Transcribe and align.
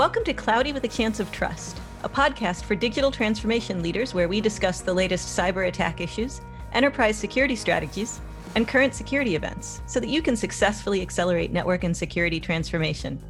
Welcome 0.00 0.24
to 0.24 0.32
Cloudy 0.32 0.72
with 0.72 0.82
a 0.84 0.88
Chance 0.88 1.20
of 1.20 1.30
Trust, 1.30 1.78
a 2.04 2.08
podcast 2.08 2.64
for 2.64 2.74
digital 2.74 3.10
transformation 3.10 3.82
leaders 3.82 4.14
where 4.14 4.28
we 4.28 4.40
discuss 4.40 4.80
the 4.80 4.94
latest 4.94 5.38
cyber 5.38 5.68
attack 5.68 6.00
issues, 6.00 6.40
enterprise 6.72 7.18
security 7.18 7.54
strategies, 7.54 8.22
and 8.54 8.66
current 8.66 8.94
security 8.94 9.34
events 9.34 9.82
so 9.84 10.00
that 10.00 10.08
you 10.08 10.22
can 10.22 10.36
successfully 10.36 11.02
accelerate 11.02 11.52
network 11.52 11.84
and 11.84 11.94
security 11.94 12.40
transformation. 12.40 13.20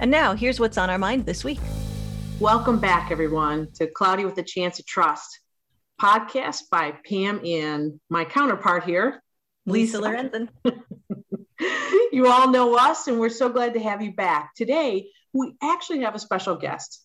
And 0.00 0.10
now, 0.10 0.34
here's 0.34 0.58
what's 0.58 0.76
on 0.76 0.90
our 0.90 0.98
mind 0.98 1.24
this 1.24 1.44
week. 1.44 1.60
Welcome 2.40 2.80
back, 2.80 3.12
everyone, 3.12 3.68
to 3.74 3.86
Cloudy 3.86 4.24
with 4.24 4.36
a 4.38 4.42
Chance 4.42 4.80
of 4.80 4.86
Trust, 4.86 5.38
podcast 6.02 6.62
by 6.68 6.94
Pam 7.08 7.40
and 7.46 8.00
my 8.10 8.24
counterpart 8.24 8.82
here, 8.82 9.22
Lisa 9.66 9.98
Lorenzin. 9.98 10.48
you 12.10 12.26
all 12.26 12.50
know 12.50 12.74
us, 12.74 13.06
and 13.06 13.20
we're 13.20 13.28
so 13.28 13.48
glad 13.48 13.74
to 13.74 13.80
have 13.80 14.02
you 14.02 14.12
back. 14.12 14.56
Today, 14.56 15.10
we 15.38 15.54
actually 15.62 16.00
have 16.00 16.14
a 16.14 16.18
special 16.18 16.56
guest. 16.56 17.04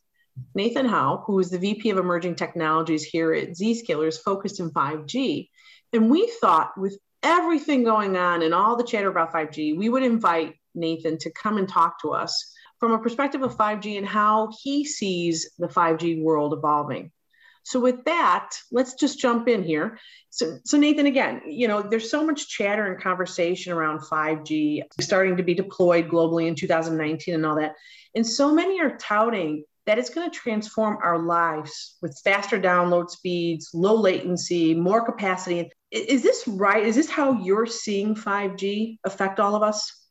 Nathan 0.55 0.87
Howe, 0.87 1.23
who 1.25 1.39
is 1.39 1.51
the 1.51 1.59
VP 1.59 1.91
of 1.91 1.97
Emerging 1.97 2.35
Technologies 2.35 3.03
here 3.03 3.33
at 3.33 3.49
Zscaler, 3.49 4.11
focused 4.17 4.59
in 4.59 4.71
5G. 4.71 5.49
And 5.93 6.09
we 6.09 6.31
thought, 6.41 6.71
with 6.75 6.97
everything 7.21 7.83
going 7.83 8.17
on 8.17 8.41
and 8.41 8.53
all 8.53 8.75
the 8.75 8.83
chatter 8.83 9.09
about 9.09 9.31
5G, 9.31 9.77
we 9.77 9.89
would 9.89 10.03
invite 10.03 10.55
Nathan 10.73 11.19
to 11.19 11.31
come 11.31 11.57
and 11.57 11.69
talk 11.69 12.01
to 12.01 12.11
us 12.11 12.51
from 12.79 12.93
a 12.93 12.99
perspective 12.99 13.43
of 13.43 13.55
5G 13.55 13.97
and 13.97 14.07
how 14.07 14.49
he 14.61 14.83
sees 14.83 15.51
the 15.59 15.67
5G 15.67 16.21
world 16.21 16.53
evolving. 16.53 17.11
So 17.63 17.79
with 17.79 18.03
that, 18.05 18.49
let's 18.71 18.95
just 18.95 19.19
jump 19.19 19.47
in 19.47 19.63
here. 19.63 19.97
So, 20.29 20.57
so 20.65 20.77
Nathan, 20.77 21.05
again, 21.05 21.41
you 21.47 21.67
know, 21.67 21.81
there's 21.81 22.11
so 22.11 22.25
much 22.25 22.49
chatter 22.49 22.91
and 22.91 23.01
conversation 23.01 23.71
around 23.71 23.99
5G 23.99 24.83
starting 24.99 25.37
to 25.37 25.43
be 25.43 25.53
deployed 25.53 26.09
globally 26.09 26.47
in 26.47 26.55
2019 26.55 27.35
and 27.35 27.45
all 27.45 27.55
that. 27.55 27.75
And 28.15 28.25
so 28.25 28.53
many 28.53 28.79
are 28.79 28.97
touting 28.97 29.63
that 29.85 29.99
it's 29.99 30.09
going 30.09 30.29
to 30.29 30.35
transform 30.37 30.97
our 31.03 31.19
lives 31.19 31.97
with 32.01 32.19
faster 32.23 32.59
download 32.59 33.09
speeds, 33.09 33.71
low 33.73 33.95
latency, 33.95 34.73
more 34.73 35.05
capacity. 35.05 35.69
Is 35.91 36.23
this 36.23 36.47
right? 36.47 36.85
Is 36.85 36.95
this 36.95 37.09
how 37.09 37.33
you're 37.41 37.65
seeing 37.65 38.15
5G 38.15 38.99
affect 39.03 39.39
all 39.39 39.55
of 39.55 39.63
us? 39.63 40.03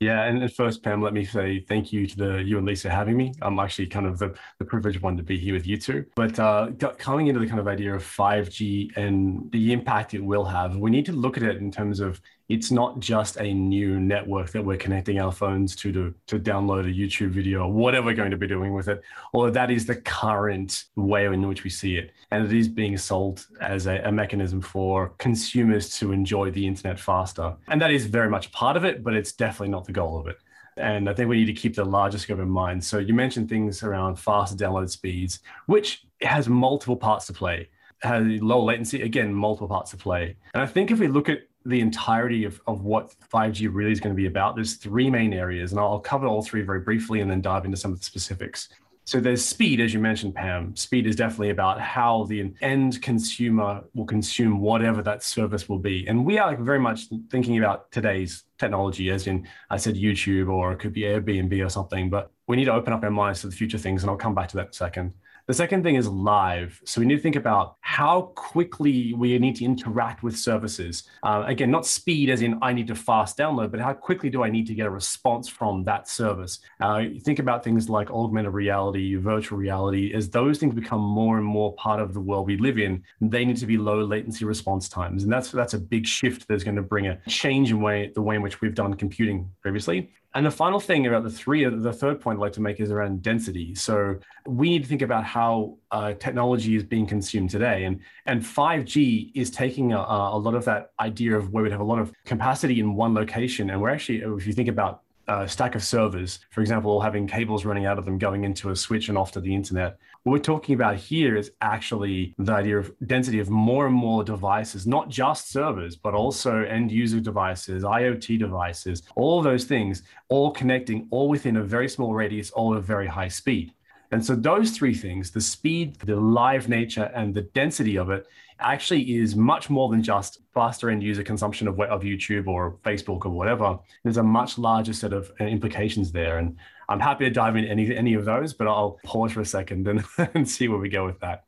Yeah, 0.00 0.24
and 0.24 0.52
first, 0.52 0.82
Pam, 0.82 1.00
let 1.00 1.14
me 1.14 1.24
say 1.24 1.60
thank 1.60 1.92
you 1.92 2.06
to 2.06 2.16
the 2.16 2.42
you 2.42 2.58
and 2.58 2.66
Lisa 2.66 2.90
having 2.90 3.16
me. 3.16 3.32
I'm 3.40 3.58
actually 3.58 3.86
kind 3.86 4.06
of 4.06 4.18
the, 4.18 4.34
the 4.58 4.64
privileged 4.64 5.00
one 5.00 5.16
to 5.16 5.22
be 5.22 5.38
here 5.38 5.54
with 5.54 5.66
you 5.66 5.78
two. 5.78 6.04
But 6.14 6.38
uh, 6.38 6.72
coming 6.98 7.28
into 7.28 7.40
the 7.40 7.46
kind 7.46 7.60
of 7.60 7.68
idea 7.68 7.94
of 7.94 8.02
5G 8.02 8.96
and 8.98 9.50
the 9.50 9.72
impact 9.72 10.12
it 10.12 10.22
will 10.22 10.44
have, 10.44 10.76
we 10.76 10.90
need 10.90 11.06
to 11.06 11.12
look 11.12 11.38
at 11.38 11.42
it 11.42 11.56
in 11.56 11.70
terms 11.70 12.00
of 12.00 12.20
it's 12.54 12.70
not 12.70 13.00
just 13.00 13.36
a 13.36 13.52
new 13.52 13.98
network 13.98 14.50
that 14.50 14.64
we're 14.64 14.76
connecting 14.76 15.18
our 15.20 15.32
phones 15.32 15.74
to 15.74 15.92
to, 15.92 16.14
to 16.28 16.38
download 16.38 16.84
a 16.88 16.92
YouTube 16.92 17.30
video 17.30 17.64
or 17.64 17.72
whatever 17.72 18.06
we're 18.06 18.14
going 18.14 18.30
to 18.30 18.36
be 18.36 18.46
doing 18.46 18.72
with 18.72 18.88
it, 18.88 19.02
although 19.32 19.50
that 19.50 19.70
is 19.70 19.86
the 19.86 19.96
current 19.96 20.84
way 20.94 21.26
in 21.26 21.48
which 21.48 21.64
we 21.64 21.70
see 21.70 21.96
it. 21.96 22.12
And 22.30 22.44
it 22.46 22.52
is 22.52 22.68
being 22.68 22.96
sold 22.96 23.46
as 23.60 23.86
a, 23.86 23.96
a 24.04 24.12
mechanism 24.12 24.60
for 24.60 25.08
consumers 25.18 25.98
to 25.98 26.12
enjoy 26.12 26.52
the 26.52 26.64
internet 26.64 26.98
faster. 26.98 27.56
And 27.68 27.82
that 27.82 27.90
is 27.90 28.06
very 28.06 28.30
much 28.30 28.52
part 28.52 28.76
of 28.76 28.84
it, 28.84 29.02
but 29.02 29.14
it's 29.14 29.32
definitely 29.32 29.70
not 29.70 29.84
the 29.84 29.92
goal 29.92 30.18
of 30.20 30.28
it. 30.28 30.38
And 30.76 31.08
I 31.08 31.14
think 31.14 31.28
we 31.28 31.38
need 31.38 31.46
to 31.46 31.52
keep 31.52 31.74
the 31.74 31.84
larger 31.84 32.18
scope 32.18 32.38
in 32.38 32.48
mind. 32.48 32.84
So 32.84 32.98
you 32.98 33.14
mentioned 33.14 33.48
things 33.48 33.82
around 33.82 34.16
faster 34.16 34.56
download 34.56 34.90
speeds, 34.90 35.40
which 35.66 36.06
has 36.22 36.48
multiple 36.48 36.96
parts 36.96 37.26
to 37.26 37.32
play. 37.32 37.68
Has 38.02 38.24
low 38.42 38.62
latency, 38.62 39.02
again, 39.02 39.32
multiple 39.32 39.68
parts 39.68 39.90
to 39.92 39.96
play. 39.96 40.36
And 40.52 40.62
I 40.62 40.66
think 40.66 40.90
if 40.90 40.98
we 40.98 41.08
look 41.08 41.28
at 41.28 41.40
the 41.64 41.80
entirety 41.80 42.44
of, 42.44 42.60
of 42.66 42.82
what 42.82 43.14
5G 43.32 43.68
really 43.72 43.92
is 43.92 44.00
going 44.00 44.14
to 44.14 44.20
be 44.20 44.26
about, 44.26 44.54
there's 44.54 44.74
three 44.74 45.10
main 45.10 45.32
areas, 45.32 45.72
and 45.72 45.80
I'll 45.80 46.00
cover 46.00 46.26
all 46.26 46.42
three 46.42 46.62
very 46.62 46.80
briefly 46.80 47.20
and 47.20 47.30
then 47.30 47.40
dive 47.40 47.64
into 47.64 47.76
some 47.76 47.92
of 47.92 47.98
the 47.98 48.04
specifics. 48.04 48.68
So 49.06 49.20
there's 49.20 49.44
speed, 49.44 49.80
as 49.80 49.92
you 49.92 50.00
mentioned, 50.00 50.34
Pam. 50.34 50.74
Speed 50.76 51.06
is 51.06 51.14
definitely 51.14 51.50
about 51.50 51.78
how 51.78 52.24
the 52.24 52.54
end 52.62 53.02
consumer 53.02 53.84
will 53.92 54.06
consume 54.06 54.60
whatever 54.60 55.02
that 55.02 55.22
service 55.22 55.68
will 55.68 55.78
be. 55.78 56.06
And 56.06 56.24
we 56.24 56.38
are 56.38 56.56
very 56.56 56.78
much 56.78 57.08
thinking 57.30 57.58
about 57.58 57.92
today's 57.92 58.44
technology, 58.58 59.10
as 59.10 59.26
in 59.26 59.46
I 59.68 59.76
said 59.76 59.96
YouTube 59.96 60.50
or 60.50 60.72
it 60.72 60.78
could 60.78 60.94
be 60.94 61.02
Airbnb 61.02 61.64
or 61.64 61.68
something, 61.68 62.08
but 62.08 62.30
we 62.46 62.56
need 62.56 62.64
to 62.64 62.72
open 62.72 62.94
up 62.94 63.02
our 63.02 63.10
minds 63.10 63.42
to 63.42 63.48
the 63.48 63.56
future 63.56 63.76
things, 63.76 64.02
and 64.02 64.10
I'll 64.10 64.16
come 64.16 64.34
back 64.34 64.48
to 64.48 64.56
that 64.56 64.66
in 64.66 64.70
a 64.70 64.72
second. 64.72 65.12
The 65.46 65.52
second 65.52 65.82
thing 65.82 65.96
is 65.96 66.08
live. 66.08 66.80
So 66.86 67.02
we 67.02 67.06
need 67.06 67.16
to 67.16 67.20
think 67.20 67.36
about 67.36 67.76
how 67.82 68.32
quickly 68.34 69.12
we 69.12 69.38
need 69.38 69.56
to 69.56 69.64
interact 69.66 70.22
with 70.22 70.38
services. 70.38 71.02
Uh, 71.22 71.44
again, 71.46 71.70
not 71.70 71.84
speed 71.84 72.30
as 72.30 72.40
in 72.40 72.58
I 72.62 72.72
need 72.72 72.86
to 72.86 72.94
fast 72.94 73.36
download, 73.36 73.70
but 73.70 73.78
how 73.78 73.92
quickly 73.92 74.30
do 74.30 74.42
I 74.42 74.48
need 74.48 74.66
to 74.68 74.74
get 74.74 74.86
a 74.86 74.90
response 74.90 75.46
from 75.46 75.84
that 75.84 76.08
service? 76.08 76.60
Uh, 76.80 77.04
think 77.20 77.40
about 77.40 77.62
things 77.62 77.90
like 77.90 78.10
augmented 78.10 78.54
reality, 78.54 79.16
virtual 79.16 79.58
reality. 79.58 80.14
As 80.14 80.30
those 80.30 80.56
things 80.56 80.74
become 80.74 81.02
more 81.02 81.36
and 81.36 81.46
more 81.46 81.74
part 81.74 82.00
of 82.00 82.14
the 82.14 82.20
world 82.20 82.46
we 82.46 82.56
live 82.56 82.78
in, 82.78 83.04
they 83.20 83.44
need 83.44 83.58
to 83.58 83.66
be 83.66 83.76
low 83.76 84.02
latency 84.02 84.46
response 84.46 84.88
times, 84.88 85.24
and 85.24 85.32
that's 85.32 85.50
that's 85.50 85.74
a 85.74 85.78
big 85.78 86.06
shift 86.06 86.48
that's 86.48 86.64
going 86.64 86.76
to 86.76 86.82
bring 86.82 87.08
a 87.08 87.20
change 87.28 87.70
in 87.70 87.82
way 87.82 88.10
the 88.14 88.22
way 88.22 88.36
in 88.36 88.40
which 88.40 88.62
we've 88.62 88.74
done 88.74 88.94
computing 88.94 89.50
previously. 89.60 90.10
And 90.36 90.44
the 90.44 90.50
final 90.50 90.80
thing 90.80 91.06
about 91.06 91.22
the 91.22 91.30
three, 91.30 91.64
the 91.64 91.92
third 91.92 92.20
point 92.20 92.38
I'd 92.38 92.40
like 92.40 92.52
to 92.54 92.60
make 92.60 92.80
is 92.80 92.90
around 92.90 93.22
density. 93.22 93.74
So 93.76 94.16
we 94.46 94.68
need 94.68 94.82
to 94.82 94.88
think 94.88 95.02
about 95.02 95.22
how 95.24 95.78
uh, 95.92 96.14
technology 96.14 96.74
is 96.74 96.82
being 96.82 97.06
consumed 97.06 97.50
today, 97.50 97.84
and 97.84 98.00
and 98.26 98.42
5G 98.42 99.30
is 99.36 99.52
taking 99.52 99.92
a, 99.92 99.98
a 99.98 100.38
lot 100.38 100.56
of 100.56 100.64
that 100.64 100.90
idea 100.98 101.36
of 101.36 101.52
where 101.52 101.62
we'd 101.62 101.70
have 101.70 101.80
a 101.80 101.84
lot 101.84 102.00
of 102.00 102.12
capacity 102.24 102.80
in 102.80 102.96
one 102.96 103.14
location, 103.14 103.70
and 103.70 103.80
we're 103.80 103.90
actually, 103.90 104.18
if 104.18 104.44
you 104.44 104.52
think 104.52 104.68
about 104.68 105.03
a 105.28 105.48
stack 105.48 105.74
of 105.74 105.82
servers, 105.82 106.40
for 106.50 106.60
example, 106.60 107.00
having 107.00 107.26
cables 107.26 107.64
running 107.64 107.86
out 107.86 107.98
of 107.98 108.04
them 108.04 108.18
going 108.18 108.44
into 108.44 108.70
a 108.70 108.76
switch 108.76 109.08
and 109.08 109.18
off 109.18 109.32
to 109.32 109.40
the 109.40 109.54
internet. 109.54 109.98
What 110.22 110.32
we're 110.32 110.38
talking 110.38 110.74
about 110.74 110.96
here 110.96 111.36
is 111.36 111.52
actually 111.60 112.34
the 112.38 112.52
idea 112.52 112.78
of 112.78 112.92
density 113.06 113.40
of 113.40 113.50
more 113.50 113.86
and 113.86 113.94
more 113.94 114.24
devices, 114.24 114.86
not 114.86 115.08
just 115.08 115.50
servers, 115.50 115.96
but 115.96 116.14
also 116.14 116.62
end 116.64 116.90
user 116.90 117.20
devices, 117.20 117.84
IoT 117.84 118.38
devices, 118.38 119.02
all 119.16 119.42
those 119.42 119.64
things, 119.64 120.02
all 120.28 120.50
connecting, 120.50 121.08
all 121.10 121.28
within 121.28 121.58
a 121.58 121.62
very 121.62 121.88
small 121.88 122.14
radius, 122.14 122.50
all 122.50 122.74
at 122.74 122.82
very 122.82 123.06
high 123.06 123.28
speed. 123.28 123.74
And 124.14 124.24
so 124.24 124.36
those 124.36 124.70
three 124.70 124.94
things, 124.94 125.32
the 125.32 125.40
speed, 125.40 125.96
the 125.96 126.14
live 126.14 126.68
nature, 126.68 127.10
and 127.16 127.34
the 127.34 127.42
density 127.42 127.98
of 127.98 128.10
it, 128.10 128.28
actually 128.60 129.16
is 129.16 129.34
much 129.34 129.68
more 129.68 129.88
than 129.88 130.04
just 130.04 130.38
faster 130.54 130.88
end 130.88 131.02
user 131.02 131.24
consumption 131.24 131.66
of, 131.66 131.80
of 131.80 132.02
YouTube 132.02 132.46
or 132.46 132.78
Facebook 132.84 133.26
or 133.26 133.30
whatever. 133.30 133.76
There's 134.04 134.18
a 134.18 134.22
much 134.22 134.56
larger 134.56 134.92
set 134.92 135.12
of 135.12 135.32
uh, 135.40 135.44
implications 135.46 136.12
there. 136.12 136.38
And 136.38 136.56
I'm 136.88 137.00
happy 137.00 137.24
to 137.24 137.30
dive 137.30 137.56
into 137.56 137.68
any, 137.68 137.92
any 137.92 138.14
of 138.14 138.24
those, 138.24 138.54
but 138.54 138.68
I'll 138.68 139.00
pause 139.04 139.32
for 139.32 139.40
a 139.40 139.44
second 139.44 139.88
and, 139.88 140.04
and 140.34 140.48
see 140.48 140.68
where 140.68 140.78
we 140.78 140.88
go 140.88 141.04
with 141.04 141.18
that. 141.18 141.46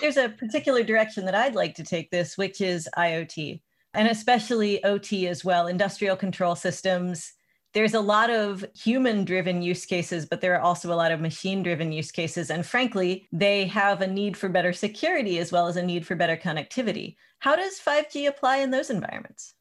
There's 0.00 0.16
a 0.16 0.30
particular 0.30 0.82
direction 0.82 1.24
that 1.26 1.36
I'd 1.36 1.54
like 1.54 1.76
to 1.76 1.84
take 1.84 2.10
this, 2.10 2.36
which 2.36 2.60
is 2.60 2.88
IoT, 2.98 3.60
and 3.94 4.08
especially 4.08 4.82
OT 4.82 5.28
as 5.28 5.44
well, 5.44 5.68
industrial 5.68 6.16
control 6.16 6.56
systems 6.56 7.34
there's 7.72 7.94
a 7.94 8.00
lot 8.00 8.30
of 8.30 8.64
human 8.74 9.24
driven 9.24 9.62
use 9.62 9.86
cases, 9.86 10.26
but 10.26 10.40
there 10.40 10.54
are 10.54 10.60
also 10.60 10.92
a 10.92 10.94
lot 10.94 11.12
of 11.12 11.20
machine 11.20 11.62
driven 11.62 11.92
use 11.92 12.10
cases. 12.10 12.50
And 12.50 12.66
frankly, 12.66 13.28
they 13.32 13.66
have 13.66 14.00
a 14.00 14.06
need 14.06 14.36
for 14.36 14.48
better 14.48 14.72
security 14.72 15.38
as 15.38 15.52
well 15.52 15.66
as 15.66 15.76
a 15.76 15.82
need 15.82 16.06
for 16.06 16.16
better 16.16 16.36
connectivity. 16.36 17.16
How 17.38 17.56
does 17.56 17.80
5G 17.80 18.28
apply 18.28 18.58
in 18.58 18.70
those 18.70 18.90
environments? 18.90 19.54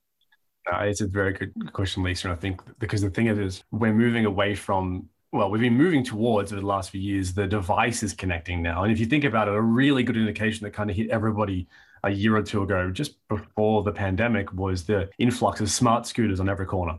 Uh, 0.72 0.82
it's 0.82 1.02
a 1.02 1.08
very 1.08 1.34
good 1.34 1.54
question, 1.74 2.04
Lisa. 2.04 2.28
And 2.28 2.38
I 2.38 2.40
think 2.40 2.62
because 2.80 3.02
the 3.02 3.10
thing 3.10 3.28
is, 3.28 3.64
we're 3.72 3.94
moving 3.94 4.26
away 4.26 4.56
from 4.56 5.08
well, 5.32 5.52
we've 5.52 5.62
been 5.62 5.78
moving 5.78 6.04
towards 6.04 6.52
over 6.52 6.60
the 6.60 6.66
last 6.66 6.90
few 6.90 7.00
years 7.00 7.36
the 7.36 7.46
device 7.46 8.02
is 8.02 8.14
connecting 8.14 8.64
now. 8.64 8.84
And 8.84 8.92
if 8.92 9.00
you 9.00 9.06
think 9.06 9.26
about 9.26 9.48
it, 9.48 9.54
a 9.54 9.62
really 9.62 10.02
good 10.02 10.18
indication 10.18 10.64
that 10.64 10.72
kind 10.72 10.90
of 10.90 10.96
hit 10.96 11.12
everybody 11.12 11.68
a 12.04 12.10
year 12.10 12.36
or 12.36 12.42
two 12.42 12.64
ago, 12.64 12.90
just 12.90 13.16
before 13.28 13.84
the 13.84 13.92
pandemic, 13.92 14.52
was 14.54 14.86
the 14.86 15.08
influx 15.20 15.62
of 15.62 15.70
smart 15.70 16.08
scooters 16.08 16.40
on 16.40 16.50
every 16.50 16.66
corner 16.66 16.98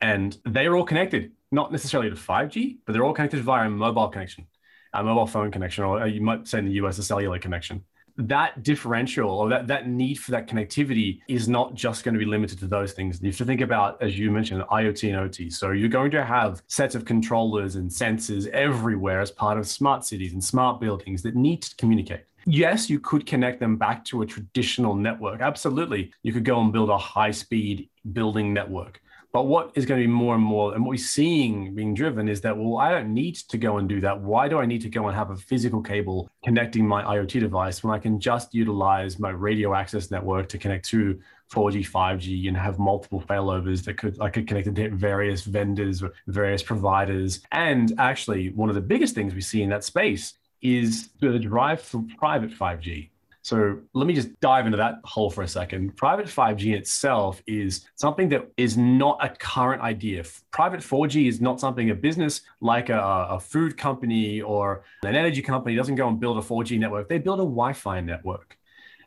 and 0.00 0.36
they're 0.44 0.76
all 0.76 0.84
connected, 0.84 1.32
not 1.52 1.72
necessarily 1.72 2.10
to 2.10 2.16
5G, 2.16 2.78
but 2.84 2.92
they're 2.92 3.04
all 3.04 3.12
connected 3.12 3.42
via 3.42 3.66
a 3.66 3.70
mobile 3.70 4.08
connection, 4.08 4.46
a 4.94 5.04
mobile 5.04 5.26
phone 5.26 5.50
connection, 5.50 5.84
or 5.84 6.02
uh, 6.02 6.06
you 6.06 6.20
might 6.20 6.48
say 6.48 6.58
in 6.58 6.66
the 6.66 6.72
US, 6.72 6.98
a 6.98 7.02
cellular 7.02 7.38
connection. 7.38 7.84
That 8.16 8.62
differential 8.62 9.30
or 9.30 9.48
that, 9.48 9.66
that 9.68 9.88
need 9.88 10.16
for 10.18 10.32
that 10.32 10.46
connectivity 10.46 11.20
is 11.28 11.48
not 11.48 11.74
just 11.74 12.04
going 12.04 12.14
to 12.14 12.18
be 12.18 12.26
limited 12.26 12.58
to 12.58 12.66
those 12.66 12.92
things. 12.92 13.20
You 13.22 13.28
have 13.28 13.38
to 13.38 13.44
think 13.44 13.60
about, 13.62 14.02
as 14.02 14.18
you 14.18 14.30
mentioned, 14.30 14.62
IoT 14.70 15.08
and 15.08 15.16
OT. 15.16 15.48
So 15.48 15.70
you're 15.70 15.88
going 15.88 16.10
to 16.10 16.24
have 16.24 16.62
sets 16.66 16.94
of 16.94 17.04
controllers 17.04 17.76
and 17.76 17.90
sensors 17.90 18.46
everywhere 18.48 19.20
as 19.20 19.30
part 19.30 19.58
of 19.58 19.66
smart 19.66 20.04
cities 20.04 20.32
and 20.32 20.42
smart 20.42 20.80
buildings 20.80 21.22
that 21.22 21.34
need 21.34 21.62
to 21.62 21.74
communicate. 21.76 22.24
Yes, 22.46 22.90
you 22.90 23.00
could 23.00 23.26
connect 23.26 23.60
them 23.60 23.76
back 23.76 24.04
to 24.06 24.22
a 24.22 24.26
traditional 24.26 24.94
network. 24.94 25.40
Absolutely. 25.40 26.12
You 26.22 26.32
could 26.32 26.44
go 26.44 26.60
and 26.60 26.72
build 26.72 26.90
a 26.90 26.98
high 26.98 27.30
speed 27.30 27.88
building 28.12 28.52
network 28.52 29.00
But 29.32 29.44
what 29.44 29.70
is 29.76 29.86
going 29.86 30.00
to 30.00 30.06
be 30.06 30.12
more 30.12 30.34
and 30.34 30.42
more, 30.42 30.74
and 30.74 30.84
what 30.84 30.90
we're 30.90 30.96
seeing 30.96 31.72
being 31.74 31.94
driven 31.94 32.28
is 32.28 32.40
that, 32.40 32.56
well, 32.56 32.78
I 32.78 32.90
don't 32.90 33.14
need 33.14 33.36
to 33.36 33.58
go 33.58 33.78
and 33.78 33.88
do 33.88 34.00
that. 34.00 34.20
Why 34.20 34.48
do 34.48 34.58
I 34.58 34.66
need 34.66 34.80
to 34.82 34.88
go 34.88 35.06
and 35.06 35.16
have 35.16 35.30
a 35.30 35.36
physical 35.36 35.80
cable 35.82 36.28
connecting 36.44 36.86
my 36.86 37.02
IoT 37.02 37.38
device 37.38 37.84
when 37.84 37.94
I 37.94 38.00
can 38.00 38.18
just 38.18 38.52
utilize 38.54 39.20
my 39.20 39.30
radio 39.30 39.74
access 39.74 40.10
network 40.10 40.48
to 40.48 40.58
connect 40.58 40.88
to 40.88 41.20
4G, 41.52 41.88
5G, 41.88 42.48
and 42.48 42.56
have 42.56 42.80
multiple 42.80 43.22
failovers 43.22 43.84
that 43.84 43.96
could 43.98 44.20
I 44.20 44.30
could 44.30 44.48
connect 44.48 44.74
to 44.74 44.90
various 44.90 45.44
vendors, 45.44 46.02
various 46.26 46.62
providers. 46.62 47.40
And 47.52 47.92
actually, 47.98 48.50
one 48.50 48.68
of 48.68 48.74
the 48.74 48.80
biggest 48.80 49.14
things 49.14 49.32
we 49.32 49.40
see 49.40 49.62
in 49.62 49.70
that 49.70 49.84
space 49.84 50.34
is 50.62 51.10
the 51.20 51.38
drive 51.38 51.80
for 51.80 52.04
private 52.18 52.50
5G. 52.50 53.10
So 53.42 53.78
let 53.94 54.06
me 54.06 54.12
just 54.12 54.38
dive 54.40 54.66
into 54.66 54.76
that 54.76 54.96
hole 55.04 55.30
for 55.30 55.42
a 55.42 55.48
second. 55.48 55.96
Private 55.96 56.26
5G 56.26 56.74
itself 56.74 57.42
is 57.46 57.86
something 57.94 58.28
that 58.28 58.50
is 58.56 58.76
not 58.76 59.18
a 59.24 59.30
current 59.30 59.80
idea. 59.82 60.24
Private 60.50 60.80
4G 60.80 61.26
is 61.26 61.40
not 61.40 61.58
something 61.58 61.90
a 61.90 61.94
business 61.94 62.42
like 62.60 62.90
a, 62.90 63.00
a 63.30 63.40
food 63.40 63.78
company 63.78 64.42
or 64.42 64.84
an 65.04 65.16
energy 65.16 65.40
company 65.40 65.74
doesn't 65.74 65.94
go 65.94 66.08
and 66.08 66.20
build 66.20 66.36
a 66.36 66.42
4G 66.42 66.78
network. 66.78 67.08
They 67.08 67.18
build 67.18 67.40
a 67.40 67.44
Wi-Fi 67.44 68.00
network. 68.00 68.58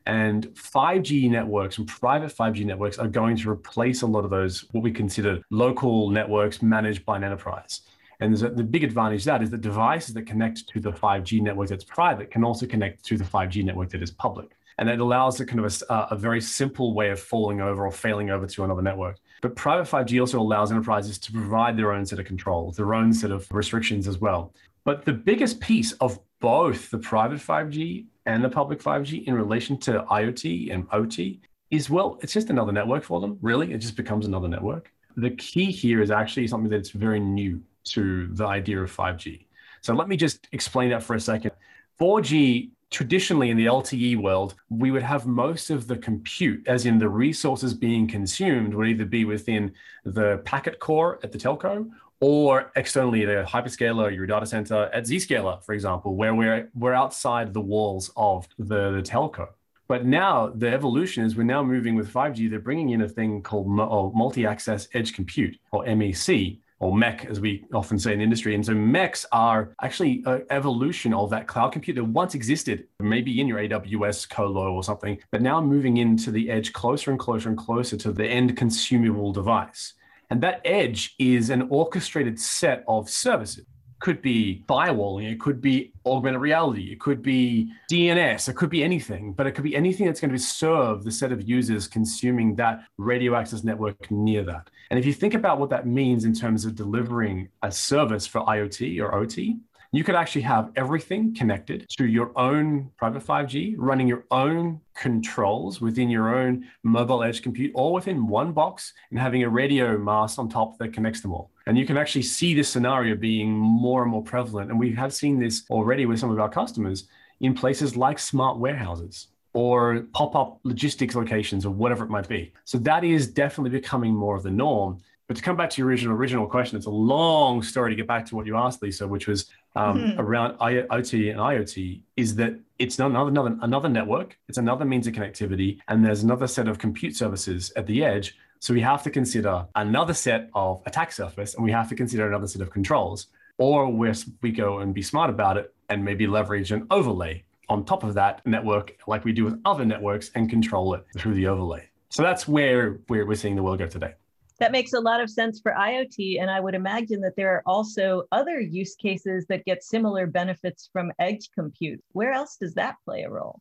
And 0.05 0.47
5G 0.47 1.29
networks 1.29 1.77
and 1.77 1.87
private 1.87 2.35
5G 2.35 2.65
networks 2.65 2.97
are 2.97 3.07
going 3.07 3.37
to 3.37 3.49
replace 3.49 4.01
a 4.01 4.07
lot 4.07 4.25
of 4.25 4.31
those, 4.31 4.65
what 4.71 4.83
we 4.83 4.91
consider 4.91 5.41
local 5.49 6.09
networks 6.09 6.61
managed 6.61 7.05
by 7.05 7.17
an 7.17 7.23
enterprise. 7.23 7.81
And 8.23 8.41
a, 8.41 8.49
the 8.49 8.63
big 8.63 8.85
advantage 8.85 9.25
that 9.25 9.43
is 9.43 9.49
that 9.49 9.59
devices 9.59 10.13
that 10.13 10.25
connect 10.25 10.69
to 10.69 10.79
the 10.79 10.91
5G 10.91 11.41
network 11.41 11.67
that's 11.67 11.83
private 11.83 12.31
can 12.31 12.45
also 12.45 12.65
connect 12.65 13.03
to 13.05 13.17
the 13.17 13.23
5G 13.25 13.65
network 13.65 13.89
that 13.89 14.01
is 14.01 14.11
public. 14.11 14.55
And 14.77 14.89
it 14.89 15.01
allows 15.01 15.41
a 15.41 15.45
kind 15.45 15.59
of 15.59 15.83
a, 15.89 16.07
a 16.11 16.15
very 16.15 16.39
simple 16.39 16.93
way 16.93 17.09
of 17.09 17.19
falling 17.19 17.59
over 17.59 17.85
or 17.85 17.91
failing 17.91 18.29
over 18.29 18.47
to 18.47 18.63
another 18.63 18.81
network. 18.81 19.19
But 19.41 19.57
private 19.57 19.89
5G 19.89 20.21
also 20.21 20.39
allows 20.39 20.71
enterprises 20.71 21.19
to 21.19 21.33
provide 21.33 21.75
their 21.75 21.91
own 21.91 22.05
set 22.05 22.17
of 22.17 22.25
controls, 22.25 22.77
their 22.77 22.93
own 22.93 23.11
set 23.11 23.29
of 23.29 23.45
restrictions 23.51 24.07
as 24.07 24.19
well. 24.19 24.53
But 24.85 25.03
the 25.03 25.13
biggest 25.13 25.59
piece 25.59 25.91
of 25.93 26.17
both 26.39 26.89
the 26.91 26.99
private 26.99 27.39
5G 27.39 28.05
and 28.25 28.41
the 28.41 28.49
public 28.49 28.81
5G 28.81 29.25
in 29.25 29.33
relation 29.33 29.77
to 29.79 30.05
IoT 30.09 30.73
and 30.73 30.87
OT 30.93 31.41
is 31.71 31.89
well, 31.89 32.17
it's 32.21 32.31
just 32.31 32.49
another 32.49 32.71
network 32.71 33.03
for 33.03 33.19
them, 33.19 33.37
really. 33.41 33.73
It 33.73 33.79
just 33.79 33.97
becomes 33.97 34.25
another 34.27 34.47
network. 34.47 34.93
The 35.17 35.31
key 35.31 35.71
here 35.71 36.01
is 36.01 36.09
actually 36.09 36.47
something 36.47 36.69
that's 36.69 36.91
very 36.91 37.19
new 37.19 37.61
to 37.85 38.27
the 38.27 38.45
idea 38.45 38.81
of 38.81 38.95
5G. 38.95 39.45
So 39.81 39.93
let 39.93 40.07
me 40.07 40.17
just 40.17 40.47
explain 40.51 40.89
that 40.91 41.03
for 41.03 41.15
a 41.15 41.19
second. 41.19 41.51
4G 41.99 42.71
traditionally 42.93 43.49
in 43.49 43.57
the 43.57 43.65
LTE 43.65 44.21
world, 44.21 44.53
we 44.69 44.91
would 44.91 45.01
have 45.01 45.25
most 45.25 45.71
of 45.71 45.87
the 45.87 45.97
compute, 45.97 46.65
as 46.67 46.85
in 46.85 46.99
the 46.99 47.09
resources 47.09 47.73
being 47.73 48.07
consumed, 48.07 48.73
would 48.73 48.87
either 48.87 49.05
be 49.05 49.25
within 49.25 49.73
the 50.05 50.37
packet 50.45 50.79
core 50.79 51.19
at 51.23 51.31
the 51.31 51.37
telco 51.37 51.89
or 52.19 52.71
externally 52.75 53.23
at 53.23 53.29
a 53.29 53.43
hyperscaler, 53.43 54.15
your 54.15 54.25
data 54.25 54.45
center 54.45 54.89
at 54.93 55.03
Zscaler, 55.03 55.61
for 55.65 55.73
example, 55.73 56.15
where 56.15 56.33
we're, 56.33 56.69
we're 56.75 56.93
outside 56.93 57.53
the 57.53 57.59
walls 57.59 58.11
of 58.15 58.47
the, 58.57 58.91
the 58.91 59.01
telco. 59.01 59.49
But 59.87 60.05
now 60.05 60.47
the 60.55 60.71
evolution 60.71 61.25
is 61.25 61.35
we're 61.35 61.43
now 61.43 61.63
moving 61.63 61.95
with 61.95 62.13
5G, 62.13 62.49
they're 62.49 62.59
bringing 62.59 62.91
in 62.91 63.01
a 63.01 63.09
thing 63.09 63.41
called 63.41 63.67
multi 63.67 64.45
access 64.45 64.87
edge 64.93 65.13
compute 65.13 65.57
or 65.71 65.83
MEC, 65.83 66.59
or 66.79 66.91
MEC, 66.91 67.25
as 67.25 67.39
we 67.39 67.65
often 67.73 67.97
say 67.97 68.13
in 68.13 68.19
the 68.19 68.23
industry. 68.23 68.55
And 68.55 68.65
so 68.65 68.73
MECs 68.73 69.25
are 69.31 69.73
actually 69.81 70.23
an 70.25 70.45
evolution 70.49 71.13
of 71.13 71.29
that 71.29 71.47
cloud 71.47 71.71
compute 71.71 71.95
that 71.95 72.03
once 72.03 72.35
existed, 72.35 72.87
maybe 72.99 73.39
in 73.39 73.47
your 73.47 73.59
AWS 73.59 74.29
colo 74.29 74.73
or 74.73 74.83
something, 74.83 75.17
but 75.31 75.41
now 75.41 75.61
moving 75.61 75.97
into 75.97 76.31
the 76.31 76.49
edge 76.49 76.73
closer 76.73 77.11
and 77.11 77.19
closer 77.19 77.49
and 77.49 77.57
closer 77.57 77.97
to 77.97 78.11
the 78.11 78.25
end 78.25 78.57
consumable 78.57 79.31
device. 79.31 79.93
And 80.29 80.41
that 80.41 80.61
edge 80.65 81.15
is 81.19 81.49
an 81.49 81.67
orchestrated 81.69 82.39
set 82.39 82.83
of 82.87 83.09
services 83.09 83.65
could 84.03 84.21
be 84.21 84.65
firewalling, 84.67 85.31
it 85.31 85.39
could 85.39 85.61
be 85.61 85.93
augmented 86.05 86.41
reality, 86.41 86.91
it 86.91 86.99
could 86.99 87.21
be 87.21 87.71
DNS, 87.89 88.49
it 88.49 88.53
could 88.57 88.69
be 88.69 88.83
anything, 88.83 89.31
but 89.31 89.47
it 89.47 89.53
could 89.53 89.63
be 89.63 89.77
anything 89.77 90.05
that's 90.05 90.19
going 90.19 90.29
to 90.29 90.37
serve 90.37 91.05
the 91.05 91.11
set 91.11 91.31
of 91.31 91.47
users 91.47 91.87
consuming 91.87 92.53
that 92.53 92.83
radio 92.97 93.33
access 93.33 93.63
network 93.63 94.11
near 94.11 94.43
that. 94.43 94.69
And 94.89 94.99
if 94.99 95.05
you 95.05 95.13
think 95.13 95.35
about 95.35 95.57
what 95.57 95.69
that 95.69 95.87
means 95.87 96.25
in 96.25 96.33
terms 96.33 96.65
of 96.65 96.75
delivering 96.75 97.47
a 97.61 97.71
service 97.71 98.27
for 98.27 98.41
IoT 98.41 99.01
or 99.01 99.15
OT, 99.15 99.55
you 99.93 100.03
could 100.03 100.15
actually 100.15 100.41
have 100.41 100.71
everything 100.75 101.35
connected 101.35 101.85
to 101.97 102.07
your 102.07 102.31
own 102.35 102.89
private 102.97 103.23
5G, 103.23 103.75
running 103.77 104.07
your 104.07 104.25
own 104.31 104.81
controls 104.95 105.81
within 105.81 106.09
your 106.09 106.35
own 106.35 106.65
mobile 106.81 107.21
edge 107.21 107.43
compute, 107.43 107.71
all 107.75 107.93
within 107.93 108.27
one 108.27 108.53
box, 108.53 108.93
and 109.11 109.19
having 109.19 109.43
a 109.43 109.49
radio 109.49 109.95
mast 109.95 110.39
on 110.39 110.49
top 110.49 110.79
that 110.79 110.93
connects 110.93 111.21
them 111.21 111.31
all. 111.31 111.51
And 111.67 111.77
you 111.77 111.85
can 111.85 111.95
actually 111.95 112.23
see 112.23 112.55
this 112.55 112.69
scenario 112.69 113.15
being 113.15 113.51
more 113.51 114.01
and 114.01 114.09
more 114.09 114.23
prevalent. 114.23 114.71
And 114.71 114.79
we 114.79 114.91
have 114.93 115.13
seen 115.13 115.39
this 115.39 115.63
already 115.69 116.07
with 116.07 116.19
some 116.19 116.31
of 116.31 116.39
our 116.39 116.49
customers 116.49 117.07
in 117.41 117.53
places 117.53 117.95
like 117.95 118.17
smart 118.17 118.57
warehouses 118.57 119.27
or 119.53 120.07
pop 120.13 120.35
up 120.35 120.59
logistics 120.63 121.13
locations 121.13 121.67
or 121.67 121.69
whatever 121.69 122.03
it 122.03 122.09
might 122.09 122.27
be. 122.27 122.51
So 122.65 122.79
that 122.79 123.03
is 123.03 123.27
definitely 123.27 123.69
becoming 123.69 124.15
more 124.15 124.35
of 124.35 124.41
the 124.41 124.49
norm. 124.49 124.97
But 125.27 125.37
to 125.37 125.43
come 125.43 125.55
back 125.55 125.69
to 125.71 125.81
your 125.81 125.87
original 125.87 126.15
original 126.15 126.47
question, 126.47 126.77
it's 126.77 126.85
a 126.85 126.91
long 126.91 127.63
story 127.63 127.91
to 127.91 127.95
get 127.95 128.07
back 128.07 128.25
to 128.27 128.35
what 128.35 128.45
you 128.45 128.57
asked, 128.57 128.81
Lisa, 128.81 129.07
which 129.07 129.27
was 129.27 129.49
um, 129.75 129.97
mm-hmm. 129.97 130.19
around 130.19 130.57
IoT 130.59 131.31
and 131.31 131.39
IoT. 131.39 132.01
Is 132.17 132.35
that 132.35 132.59
it's 132.77 132.99
another, 132.99 133.29
another 133.29 133.57
another 133.61 133.89
network, 133.89 134.37
it's 134.49 134.57
another 134.57 134.85
means 134.85 135.07
of 135.07 135.13
connectivity, 135.13 135.79
and 135.87 136.03
there's 136.03 136.23
another 136.23 136.47
set 136.47 136.67
of 136.67 136.77
compute 136.77 137.15
services 137.15 137.71
at 137.75 137.87
the 137.87 138.03
edge. 138.03 138.37
So 138.59 138.73
we 138.73 138.81
have 138.81 139.03
to 139.03 139.09
consider 139.09 139.65
another 139.75 140.13
set 140.13 140.49
of 140.53 140.81
attack 140.85 141.11
surface, 141.11 141.55
and 141.55 141.63
we 141.63 141.71
have 141.71 141.89
to 141.89 141.95
consider 141.95 142.27
another 142.27 142.47
set 142.47 142.61
of 142.61 142.69
controls. 142.69 143.27
Or 143.57 143.89
we 143.89 144.11
we 144.41 144.51
go 144.51 144.79
and 144.79 144.93
be 144.93 145.01
smart 145.01 145.29
about 145.29 145.57
it 145.57 145.73
and 145.89 146.03
maybe 146.03 146.27
leverage 146.27 146.71
an 146.71 146.87
overlay 146.91 147.43
on 147.69 147.85
top 147.85 148.03
of 148.03 148.13
that 148.15 148.45
network, 148.45 148.97
like 149.07 149.23
we 149.23 149.31
do 149.31 149.45
with 149.45 149.59
other 149.63 149.85
networks, 149.85 150.31
and 150.35 150.49
control 150.49 150.93
it 150.95 151.05
through 151.17 151.33
the 151.33 151.47
overlay. 151.47 151.87
So 152.09 152.21
that's 152.23 152.47
where 152.47 152.99
we're 153.07 153.33
seeing 153.35 153.55
the 153.55 153.63
world 153.63 153.79
go 153.79 153.87
today. 153.87 154.13
That 154.63 154.71
makes 154.71 154.93
a 154.93 154.99
lot 155.01 155.19
of 155.19 155.29
sense 155.29 155.59
for 155.59 155.73
IoT. 155.73 156.41
And 156.41 156.49
I 156.49 156.61
would 156.61 156.73
imagine 156.73 157.19
that 157.19 157.35
there 157.35 157.53
are 157.53 157.63
also 157.65 158.23
other 158.31 158.61
use 158.61 158.95
cases 158.95 159.45
that 159.49 159.65
get 159.65 159.83
similar 159.83 160.25
benefits 160.25 160.89
from 160.93 161.11
edge 161.19 161.49
compute. 161.53 162.01
Where 162.13 162.31
else 162.31 162.55
does 162.55 162.73
that 162.75 162.95
play 163.03 163.23
a 163.23 163.29
role? 163.29 163.59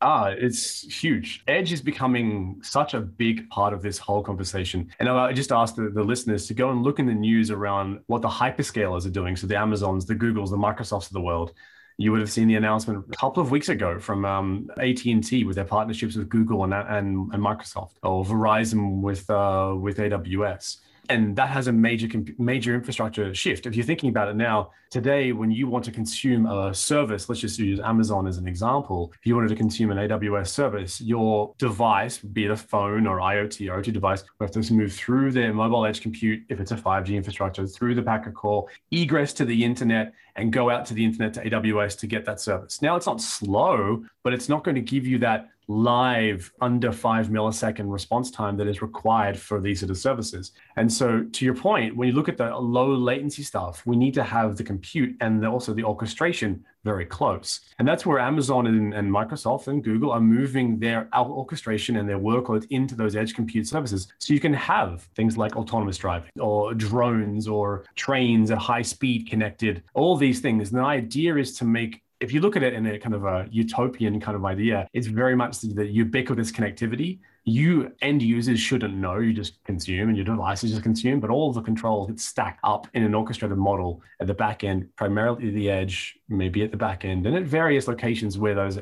Ah, 0.00 0.26
it's 0.28 0.82
huge. 1.02 1.42
Edge 1.48 1.72
is 1.72 1.80
becoming 1.80 2.60
such 2.62 2.94
a 2.94 3.00
big 3.00 3.50
part 3.50 3.72
of 3.72 3.82
this 3.82 3.98
whole 3.98 4.22
conversation. 4.22 4.92
And 5.00 5.08
I 5.08 5.32
just 5.32 5.50
asked 5.50 5.74
the, 5.74 5.90
the, 5.90 6.04
listeners 6.04 6.46
to 6.46 6.54
go 6.54 6.70
and 6.70 6.84
look 6.84 7.00
in 7.00 7.06
the 7.06 7.14
news 7.14 7.50
around 7.50 7.98
what 8.06 8.22
the 8.22 8.28
hyperscalers 8.28 9.06
are 9.06 9.10
doing. 9.10 9.34
So 9.34 9.48
the 9.48 9.56
Amazons, 9.56 10.06
the 10.06 10.14
Googles, 10.14 10.50
the 10.50 10.56
Microsofts 10.56 11.06
of 11.06 11.14
the 11.14 11.20
world 11.20 11.52
you 11.96 12.10
would 12.10 12.20
have 12.20 12.30
seen 12.30 12.48
the 12.48 12.56
announcement 12.56 13.04
a 13.08 13.16
couple 13.16 13.42
of 13.42 13.50
weeks 13.50 13.68
ago 13.68 13.98
from 13.98 14.24
um, 14.24 14.68
AT&T 14.78 15.44
with 15.44 15.56
their 15.56 15.64
partnerships 15.64 16.16
with 16.16 16.28
Google 16.28 16.64
and, 16.64 16.74
and, 16.74 17.32
and 17.32 17.42
Microsoft, 17.42 17.92
or 18.02 18.24
Verizon 18.24 19.00
with 19.00 19.28
uh, 19.30 19.74
with 19.78 19.98
AWS 19.98 20.78
and 21.08 21.36
that 21.36 21.48
has 21.48 21.66
a 21.66 21.72
major 21.72 22.08
major 22.38 22.74
infrastructure 22.74 23.34
shift. 23.34 23.66
If 23.66 23.76
you're 23.76 23.84
thinking 23.84 24.08
about 24.08 24.28
it 24.28 24.36
now, 24.36 24.70
today, 24.90 25.32
when 25.32 25.50
you 25.50 25.68
want 25.68 25.84
to 25.84 25.90
consume 25.90 26.46
a 26.46 26.72
service, 26.72 27.28
let's 27.28 27.40
just 27.40 27.58
use 27.58 27.80
Amazon 27.80 28.26
as 28.26 28.38
an 28.38 28.46
example. 28.46 29.12
If 29.18 29.26
you 29.26 29.34
wanted 29.34 29.48
to 29.48 29.56
consume 29.56 29.90
an 29.90 29.98
AWS 29.98 30.48
service, 30.48 31.00
your 31.00 31.52
device, 31.58 32.18
be 32.18 32.44
it 32.46 32.50
a 32.50 32.56
phone 32.56 33.06
or 33.06 33.18
IoT 33.18 33.70
or 33.70 33.74
OT 33.74 33.90
device, 33.90 34.22
will 34.38 34.46
have 34.46 34.50
to 34.52 34.72
move 34.72 34.92
through 34.92 35.32
their 35.32 35.52
mobile 35.52 35.84
edge 35.84 36.00
compute, 36.00 36.42
if 36.48 36.60
it's 36.60 36.72
a 36.72 36.76
5G 36.76 37.14
infrastructure, 37.14 37.66
through 37.66 37.94
the 37.94 38.02
packet 38.02 38.34
core, 38.34 38.66
egress 38.90 39.32
to 39.34 39.44
the 39.44 39.64
internet, 39.64 40.12
and 40.36 40.52
go 40.52 40.70
out 40.70 40.84
to 40.86 40.94
the 40.94 41.04
internet 41.04 41.32
to 41.34 41.44
AWS 41.44 41.98
to 41.98 42.06
get 42.06 42.24
that 42.24 42.40
service. 42.40 42.82
Now, 42.82 42.96
it's 42.96 43.06
not 43.06 43.20
slow, 43.20 44.04
but 44.22 44.32
it's 44.32 44.48
not 44.48 44.64
going 44.64 44.74
to 44.74 44.80
give 44.80 45.06
you 45.06 45.18
that 45.18 45.50
live 45.68 46.52
under 46.60 46.92
five 46.92 47.28
millisecond 47.28 47.90
response 47.92 48.30
time 48.30 48.56
that 48.56 48.66
is 48.66 48.82
required 48.82 49.38
for 49.38 49.60
these 49.60 49.80
sort 49.80 49.90
of 49.90 49.98
services. 49.98 50.52
And 50.76 50.92
so, 50.92 51.24
to 51.24 51.44
your 51.44 51.54
point, 51.54 51.96
when 51.96 52.08
you 52.08 52.14
look 52.14 52.28
at 52.28 52.36
the 52.36 52.54
low 52.56 52.94
latency 52.94 53.42
stuff, 53.42 53.82
we 53.86 53.96
need 53.96 54.14
to 54.14 54.24
have 54.24 54.56
the 54.56 54.64
compute 54.64 55.16
and 55.20 55.42
the, 55.42 55.46
also 55.46 55.72
the 55.72 55.84
orchestration 55.84 56.64
very 56.84 57.06
close. 57.06 57.60
And 57.78 57.88
that's 57.88 58.04
where 58.04 58.18
Amazon 58.18 58.66
and, 58.66 58.94
and, 58.94 59.10
Microsoft 59.10 59.68
and 59.68 59.82
Google 59.82 60.12
are 60.12 60.20
moving 60.20 60.78
their 60.78 61.08
orchestration 61.14 61.96
and 61.96 62.08
their 62.08 62.18
workloads 62.18 62.66
into 62.70 62.94
those 62.94 63.16
edge 63.16 63.34
compute 63.34 63.66
services. 63.66 64.08
So 64.18 64.34
you 64.34 64.40
can 64.40 64.52
have 64.52 65.08
things 65.16 65.38
like 65.38 65.56
autonomous 65.56 65.96
driving 65.96 66.30
or 66.38 66.74
drones 66.74 67.48
or 67.48 67.84
trains 67.96 68.50
at 68.50 68.58
high 68.58 68.82
speed 68.82 69.28
connected, 69.28 69.82
all 69.94 70.16
these 70.16 70.40
things. 70.40 70.70
And 70.70 70.78
the 70.78 70.84
idea 70.84 71.36
is 71.36 71.56
to 71.58 71.64
make 71.64 72.02
if 72.20 72.32
you 72.32 72.40
look 72.40 72.56
at 72.56 72.62
it 72.62 72.74
in 72.74 72.86
a 72.86 72.98
kind 72.98 73.14
of 73.14 73.24
a 73.24 73.46
utopian 73.50 74.20
kind 74.20 74.36
of 74.36 74.44
idea, 74.44 74.88
it's 74.92 75.06
very 75.06 75.34
much 75.34 75.60
the 75.60 75.86
ubiquitous 75.86 76.50
connectivity. 76.52 77.18
You 77.44 77.92
end 78.00 78.22
users 78.22 78.58
shouldn't 78.58 78.94
know, 78.94 79.18
you 79.18 79.32
just 79.32 79.62
consume 79.64 80.08
and 80.08 80.16
your 80.16 80.24
devices 80.24 80.70
just 80.70 80.82
consume, 80.82 81.20
but 81.20 81.28
all 81.28 81.52
the 81.52 81.60
controls 81.60 82.08
get 82.08 82.18
stacked 82.18 82.60
up 82.64 82.86
in 82.94 83.02
an 83.02 83.14
orchestrated 83.14 83.58
model 83.58 84.02
at 84.20 84.26
the 84.26 84.34
back 84.34 84.64
end, 84.64 84.88
primarily 84.96 85.50
the 85.50 85.68
edge, 85.68 86.16
maybe 86.28 86.62
at 86.62 86.70
the 86.70 86.76
back 86.76 87.04
end, 87.04 87.26
and 87.26 87.36
at 87.36 87.42
various 87.42 87.86
locations 87.86 88.38
where 88.38 88.54
those 88.54 88.78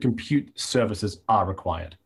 compute 0.00 0.58
services 0.58 1.20
are 1.28 1.46
required. 1.46 1.96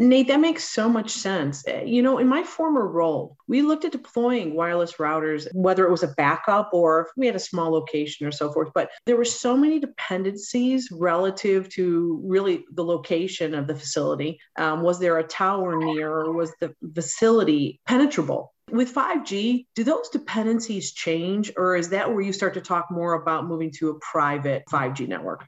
Nate, 0.00 0.28
that 0.28 0.40
makes 0.40 0.64
so 0.64 0.88
much 0.88 1.10
sense. 1.10 1.62
Eh, 1.68 1.82
you 1.82 2.00
know, 2.00 2.16
in 2.16 2.26
my 2.26 2.42
former 2.42 2.88
role, 2.88 3.36
we 3.46 3.60
looked 3.60 3.84
at 3.84 3.92
deploying 3.92 4.54
wireless 4.54 4.94
routers, 4.94 5.46
whether 5.52 5.86
it 5.86 5.90
was 5.90 6.02
a 6.02 6.14
backup 6.16 6.70
or 6.72 7.02
if 7.02 7.08
we 7.18 7.26
had 7.26 7.36
a 7.36 7.40
small 7.40 7.70
location 7.70 8.26
or 8.26 8.30
so 8.30 8.50
forth. 8.50 8.70
But 8.74 8.88
there 9.04 9.18
were 9.18 9.26
so 9.26 9.58
many 9.58 9.78
dependencies 9.78 10.88
relative 10.90 11.68
to 11.74 12.18
really 12.24 12.64
the 12.72 12.82
location 12.82 13.54
of 13.54 13.66
the 13.66 13.74
facility. 13.74 14.40
Um, 14.56 14.80
was 14.80 14.98
there 14.98 15.18
a 15.18 15.22
tower 15.22 15.76
near, 15.76 16.10
or 16.10 16.32
was 16.32 16.50
the 16.60 16.74
facility 16.94 17.78
penetrable? 17.86 18.54
With 18.70 18.94
5G, 18.94 19.66
do 19.74 19.84
those 19.84 20.08
dependencies 20.08 20.94
change, 20.94 21.52
or 21.58 21.76
is 21.76 21.90
that 21.90 22.10
where 22.10 22.22
you 22.22 22.32
start 22.32 22.54
to 22.54 22.62
talk 22.62 22.86
more 22.90 23.12
about 23.12 23.46
moving 23.46 23.70
to 23.72 23.90
a 23.90 23.98
private 24.00 24.62
5G 24.70 25.08
network? 25.08 25.44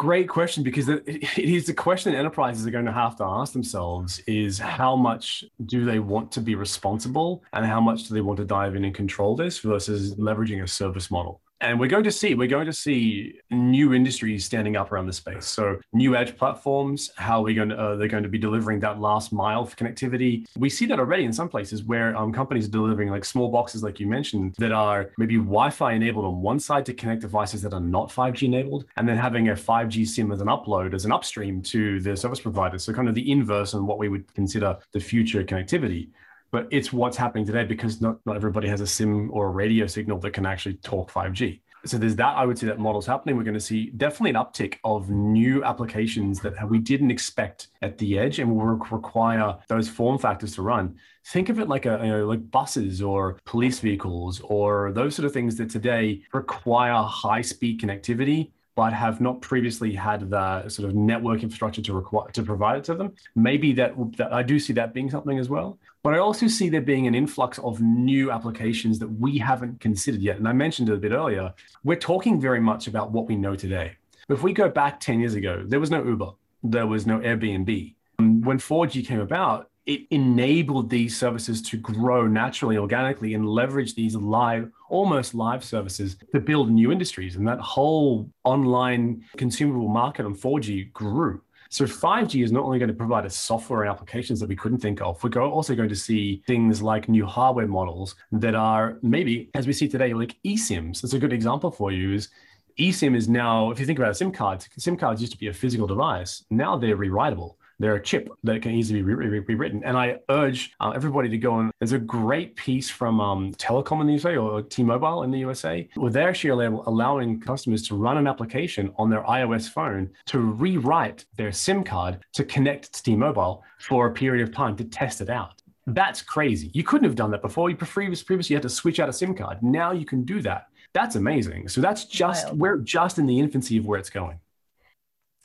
Great 0.00 0.30
question 0.30 0.62
because 0.62 0.88
it 0.88 1.22
is 1.36 1.68
a 1.68 1.74
question 1.74 2.10
that 2.10 2.18
enterprises 2.18 2.66
are 2.66 2.70
going 2.70 2.86
to 2.86 2.90
have 2.92 3.16
to 3.16 3.22
ask 3.22 3.52
themselves 3.52 4.18
is 4.20 4.58
how 4.58 4.96
much 4.96 5.44
do 5.66 5.84
they 5.84 5.98
want 5.98 6.32
to 6.32 6.40
be 6.40 6.54
responsible 6.54 7.44
and 7.52 7.66
how 7.66 7.82
much 7.82 8.08
do 8.08 8.14
they 8.14 8.22
want 8.22 8.38
to 8.38 8.46
dive 8.46 8.76
in 8.76 8.86
and 8.86 8.94
control 8.94 9.36
this 9.36 9.58
versus 9.58 10.14
leveraging 10.14 10.62
a 10.62 10.66
service 10.66 11.10
model 11.10 11.42
and 11.60 11.78
we're 11.78 11.88
going 11.88 12.04
to 12.04 12.10
see 12.10 12.34
we're 12.34 12.48
going 12.48 12.66
to 12.66 12.72
see 12.72 13.38
new 13.50 13.92
industries 13.92 14.44
standing 14.44 14.76
up 14.76 14.92
around 14.92 15.06
the 15.06 15.12
space. 15.12 15.46
So 15.46 15.78
new 15.92 16.16
edge 16.16 16.36
platforms 16.36 17.10
how 17.16 17.40
are 17.40 17.42
we 17.42 17.54
going 17.54 17.68
to 17.70 17.76
uh, 17.76 17.96
they're 17.96 18.08
going 18.08 18.22
to 18.22 18.28
be 18.28 18.38
delivering 18.38 18.80
that 18.80 19.00
last 19.00 19.32
mile 19.32 19.64
for 19.64 19.76
connectivity. 19.76 20.46
We 20.56 20.70
see 20.70 20.86
that 20.86 20.98
already 20.98 21.24
in 21.24 21.32
some 21.32 21.48
places 21.48 21.84
where 21.84 22.16
um, 22.16 22.32
companies 22.32 22.66
are 22.66 22.70
delivering 22.70 23.10
like 23.10 23.24
small 23.24 23.50
boxes 23.50 23.82
like 23.82 24.00
you 24.00 24.06
mentioned 24.06 24.54
that 24.58 24.72
are 24.72 25.12
maybe 25.18 25.36
wi-fi 25.36 25.92
enabled 25.92 26.24
on 26.24 26.40
one 26.40 26.60
side 26.60 26.86
to 26.86 26.94
connect 26.94 27.22
devices 27.22 27.62
that 27.62 27.72
are 27.72 27.80
not 27.80 28.08
5g 28.08 28.42
enabled 28.42 28.86
and 28.96 29.08
then 29.08 29.16
having 29.16 29.50
a 29.50 29.52
5g 29.52 30.06
sim 30.06 30.32
as 30.32 30.40
an 30.40 30.48
upload 30.48 30.94
as 30.94 31.04
an 31.04 31.12
upstream 31.12 31.62
to 31.62 32.00
the 32.00 32.16
service 32.16 32.40
provider. 32.40 32.78
So 32.78 32.92
kind 32.92 33.08
of 33.08 33.14
the 33.14 33.30
inverse 33.30 33.74
on 33.74 33.86
what 33.86 33.98
we 33.98 34.08
would 34.08 34.32
consider 34.34 34.76
the 34.92 35.00
future 35.00 35.44
connectivity 35.44 36.08
but 36.50 36.66
it's 36.70 36.92
what's 36.92 37.16
happening 37.16 37.46
today 37.46 37.64
because 37.64 38.00
not, 38.00 38.18
not 38.26 38.36
everybody 38.36 38.68
has 38.68 38.80
a 38.80 38.86
sim 38.86 39.30
or 39.32 39.46
a 39.46 39.50
radio 39.50 39.86
signal 39.86 40.18
that 40.18 40.32
can 40.32 40.46
actually 40.46 40.74
talk 40.76 41.10
5G. 41.10 41.60
So 41.86 41.96
there's 41.96 42.16
that. 42.16 42.36
I 42.36 42.44
would 42.44 42.58
say 42.58 42.66
that 42.66 42.78
model's 42.78 43.06
happening. 43.06 43.36
We're 43.36 43.44
going 43.44 43.54
to 43.54 43.60
see 43.60 43.90
definitely 43.96 44.30
an 44.30 44.36
uptick 44.36 44.76
of 44.84 45.08
new 45.08 45.64
applications 45.64 46.40
that 46.40 46.68
we 46.68 46.78
didn't 46.78 47.10
expect 47.10 47.68
at 47.80 47.96
the 47.96 48.18
edge 48.18 48.38
and 48.38 48.54
will 48.54 48.66
require 48.66 49.56
those 49.68 49.88
form 49.88 50.18
factors 50.18 50.54
to 50.56 50.62
run. 50.62 50.96
Think 51.28 51.48
of 51.48 51.58
it 51.58 51.68
like 51.68 51.86
a 51.86 51.98
you 52.02 52.10
know 52.10 52.26
like 52.26 52.50
buses 52.50 53.00
or 53.00 53.38
police 53.44 53.80
vehicles 53.80 54.40
or 54.44 54.92
those 54.92 55.14
sort 55.14 55.24
of 55.24 55.32
things 55.32 55.56
that 55.56 55.70
today 55.70 56.22
require 56.32 57.02
high 57.02 57.42
speed 57.42 57.80
connectivity 57.80 58.50
but 58.80 58.94
have 58.94 59.20
not 59.20 59.42
previously 59.42 59.92
had 59.92 60.30
the 60.30 60.66
sort 60.70 60.88
of 60.88 60.94
network 60.94 61.42
infrastructure 61.42 61.82
to 61.82 61.92
require 61.92 62.30
to 62.30 62.42
provide 62.42 62.78
it 62.78 62.84
to 62.84 62.94
them. 62.94 63.12
Maybe 63.34 63.74
that, 63.74 63.92
that 64.16 64.32
I 64.32 64.42
do 64.42 64.58
see 64.58 64.72
that 64.72 64.94
being 64.94 65.10
something 65.10 65.38
as 65.38 65.50
well. 65.50 65.78
But 66.02 66.14
I 66.14 66.18
also 66.18 66.46
see 66.46 66.70
there 66.70 66.80
being 66.80 67.06
an 67.06 67.14
influx 67.14 67.58
of 67.58 67.82
new 67.82 68.32
applications 68.32 68.98
that 69.00 69.08
we 69.08 69.36
haven't 69.36 69.80
considered 69.80 70.22
yet. 70.22 70.38
And 70.38 70.48
I 70.48 70.54
mentioned 70.54 70.88
it 70.88 70.94
a 70.94 70.96
bit 70.96 71.12
earlier. 71.12 71.52
We're 71.84 72.04
talking 72.12 72.40
very 72.40 72.58
much 72.58 72.86
about 72.86 73.12
what 73.12 73.26
we 73.26 73.36
know 73.36 73.54
today. 73.54 73.96
If 74.30 74.42
we 74.42 74.54
go 74.54 74.70
back 74.70 74.98
10 74.98 75.20
years 75.20 75.34
ago, 75.34 75.62
there 75.66 75.78
was 75.78 75.90
no 75.90 76.02
Uber, 76.02 76.30
there 76.62 76.86
was 76.86 77.06
no 77.06 77.18
Airbnb. 77.18 77.94
When 78.16 78.58
4G 78.58 79.06
came 79.06 79.20
about, 79.20 79.68
it 79.84 80.06
enabled 80.10 80.88
these 80.88 81.18
services 81.18 81.60
to 81.62 81.76
grow 81.76 82.26
naturally, 82.26 82.78
organically, 82.78 83.34
and 83.34 83.46
leverage 83.46 83.94
these 83.94 84.16
live, 84.16 84.70
almost 84.90 85.34
live 85.34 85.64
services 85.64 86.16
to 86.32 86.40
build 86.40 86.70
new 86.70 86.92
industries. 86.92 87.36
And 87.36 87.46
that 87.48 87.60
whole 87.60 88.30
online 88.44 89.24
consumable 89.36 89.88
market 89.88 90.26
on 90.26 90.34
4G 90.34 90.92
grew. 90.92 91.40
So 91.72 91.84
5G 91.84 92.42
is 92.42 92.50
not 92.50 92.64
only 92.64 92.80
going 92.80 92.88
to 92.88 92.94
provide 92.94 93.24
us 93.24 93.36
software 93.36 93.82
and 93.82 93.90
applications 93.90 94.40
that 94.40 94.48
we 94.48 94.56
couldn't 94.56 94.78
think 94.78 95.00
of, 95.00 95.22
we're 95.22 95.40
also 95.40 95.76
going 95.76 95.88
to 95.88 95.94
see 95.94 96.42
things 96.44 96.82
like 96.82 97.08
new 97.08 97.24
hardware 97.24 97.68
models 97.68 98.16
that 98.32 98.56
are 98.56 98.98
maybe, 99.02 99.50
as 99.54 99.68
we 99.68 99.72
see 99.72 99.86
today, 99.86 100.12
like 100.12 100.36
eSIMs. 100.44 101.00
That's 101.00 101.14
a 101.14 101.18
good 101.18 101.32
example 101.32 101.70
for 101.70 101.92
you. 101.92 102.12
Is 102.12 102.28
eSIM 102.76 103.14
is 103.16 103.28
now, 103.28 103.70
if 103.70 103.78
you 103.78 103.86
think 103.86 104.00
about 104.00 104.16
SIM 104.16 104.32
cards, 104.32 104.68
SIM 104.78 104.96
cards 104.96 105.20
used 105.20 105.32
to 105.32 105.38
be 105.38 105.46
a 105.46 105.52
physical 105.52 105.86
device. 105.86 106.44
Now 106.50 106.76
they're 106.76 106.96
rewritable. 106.96 107.56
They're 107.80 107.94
a 107.94 108.02
chip 108.02 108.28
that 108.44 108.60
can 108.60 108.72
easily 108.72 109.00
be 109.00 109.14
rewritten. 109.14 109.82
And 109.84 109.96
I 109.96 110.18
urge 110.28 110.74
uh, 110.80 110.90
everybody 110.90 111.30
to 111.30 111.38
go 111.38 111.54
on. 111.54 111.70
There's 111.78 111.92
a 111.92 111.98
great 111.98 112.54
piece 112.54 112.90
from 112.90 113.20
um, 113.22 113.54
Telecom 113.54 114.02
in 114.02 114.06
the 114.06 114.12
USA 114.12 114.36
or 114.36 114.60
T-Mobile 114.60 115.22
in 115.22 115.30
the 115.30 115.38
USA, 115.38 115.88
where 115.94 116.10
they're 116.10 116.28
actually 116.28 116.66
allowing 116.66 117.40
customers 117.40 117.82
to 117.88 117.96
run 117.96 118.18
an 118.18 118.26
application 118.26 118.92
on 118.98 119.08
their 119.08 119.22
iOS 119.22 119.70
phone 119.70 120.10
to 120.26 120.38
rewrite 120.38 121.24
their 121.36 121.52
SIM 121.52 121.82
card 121.82 122.18
to 122.34 122.44
connect 122.44 122.92
to 122.92 123.02
T-Mobile 123.02 123.64
for 123.78 124.08
a 124.08 124.12
period 124.12 124.46
of 124.46 124.54
time 124.54 124.76
to 124.76 124.84
test 124.84 125.22
it 125.22 125.30
out. 125.30 125.62
That's 125.86 126.20
crazy. 126.20 126.70
You 126.74 126.84
couldn't 126.84 127.06
have 127.06 127.16
done 127.16 127.30
that 127.30 127.40
before. 127.40 127.70
You 127.70 127.76
previously 127.76 128.52
you 128.52 128.56
had 128.56 128.62
to 128.62 128.68
switch 128.68 129.00
out 129.00 129.08
a 129.08 129.12
SIM 129.12 129.34
card. 129.34 129.62
Now 129.62 129.92
you 129.92 130.04
can 130.04 130.24
do 130.24 130.42
that. 130.42 130.66
That's 130.92 131.16
amazing. 131.16 131.68
So 131.68 131.80
that's 131.80 132.04
just 132.04 132.44
Wild. 132.46 132.58
we're 132.58 132.76
just 132.76 133.18
in 133.18 133.24
the 133.24 133.38
infancy 133.38 133.78
of 133.78 133.86
where 133.86 133.98
it's 133.98 134.10
going. 134.10 134.38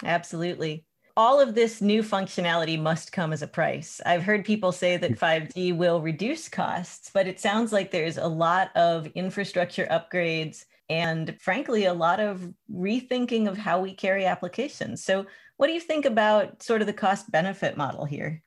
Absolutely 0.03 0.83
all 1.17 1.39
of 1.39 1.55
this 1.55 1.81
new 1.81 2.03
functionality 2.03 2.79
must 2.79 3.11
come 3.11 3.31
as 3.31 3.41
a 3.41 3.47
price. 3.47 4.01
I've 4.05 4.23
heard 4.23 4.43
people 4.43 4.71
say 4.71 4.97
that 4.97 5.11
mm. 5.11 5.17
5G 5.17 5.75
will 5.75 6.01
reduce 6.01 6.49
costs, 6.49 7.09
but 7.13 7.27
it 7.27 7.39
sounds 7.39 7.71
like 7.71 7.91
there's 7.91 8.17
a 8.17 8.27
lot 8.27 8.75
of 8.75 9.07
infrastructure 9.07 9.87
upgrades 9.89 10.65
and, 10.89 11.35
frankly, 11.39 11.85
a 11.85 11.93
lot 11.93 12.19
of 12.19 12.53
rethinking 12.71 13.47
of 13.47 13.57
how 13.57 13.79
we 13.79 13.93
carry 13.93 14.25
applications. 14.25 15.03
So, 15.03 15.25
what 15.57 15.67
do 15.67 15.73
you 15.73 15.79
think 15.79 16.05
about 16.05 16.61
sort 16.61 16.81
of 16.81 16.87
the 16.87 16.93
cost 16.93 17.31
benefit 17.31 17.77
model 17.77 18.03
here? 18.03 18.43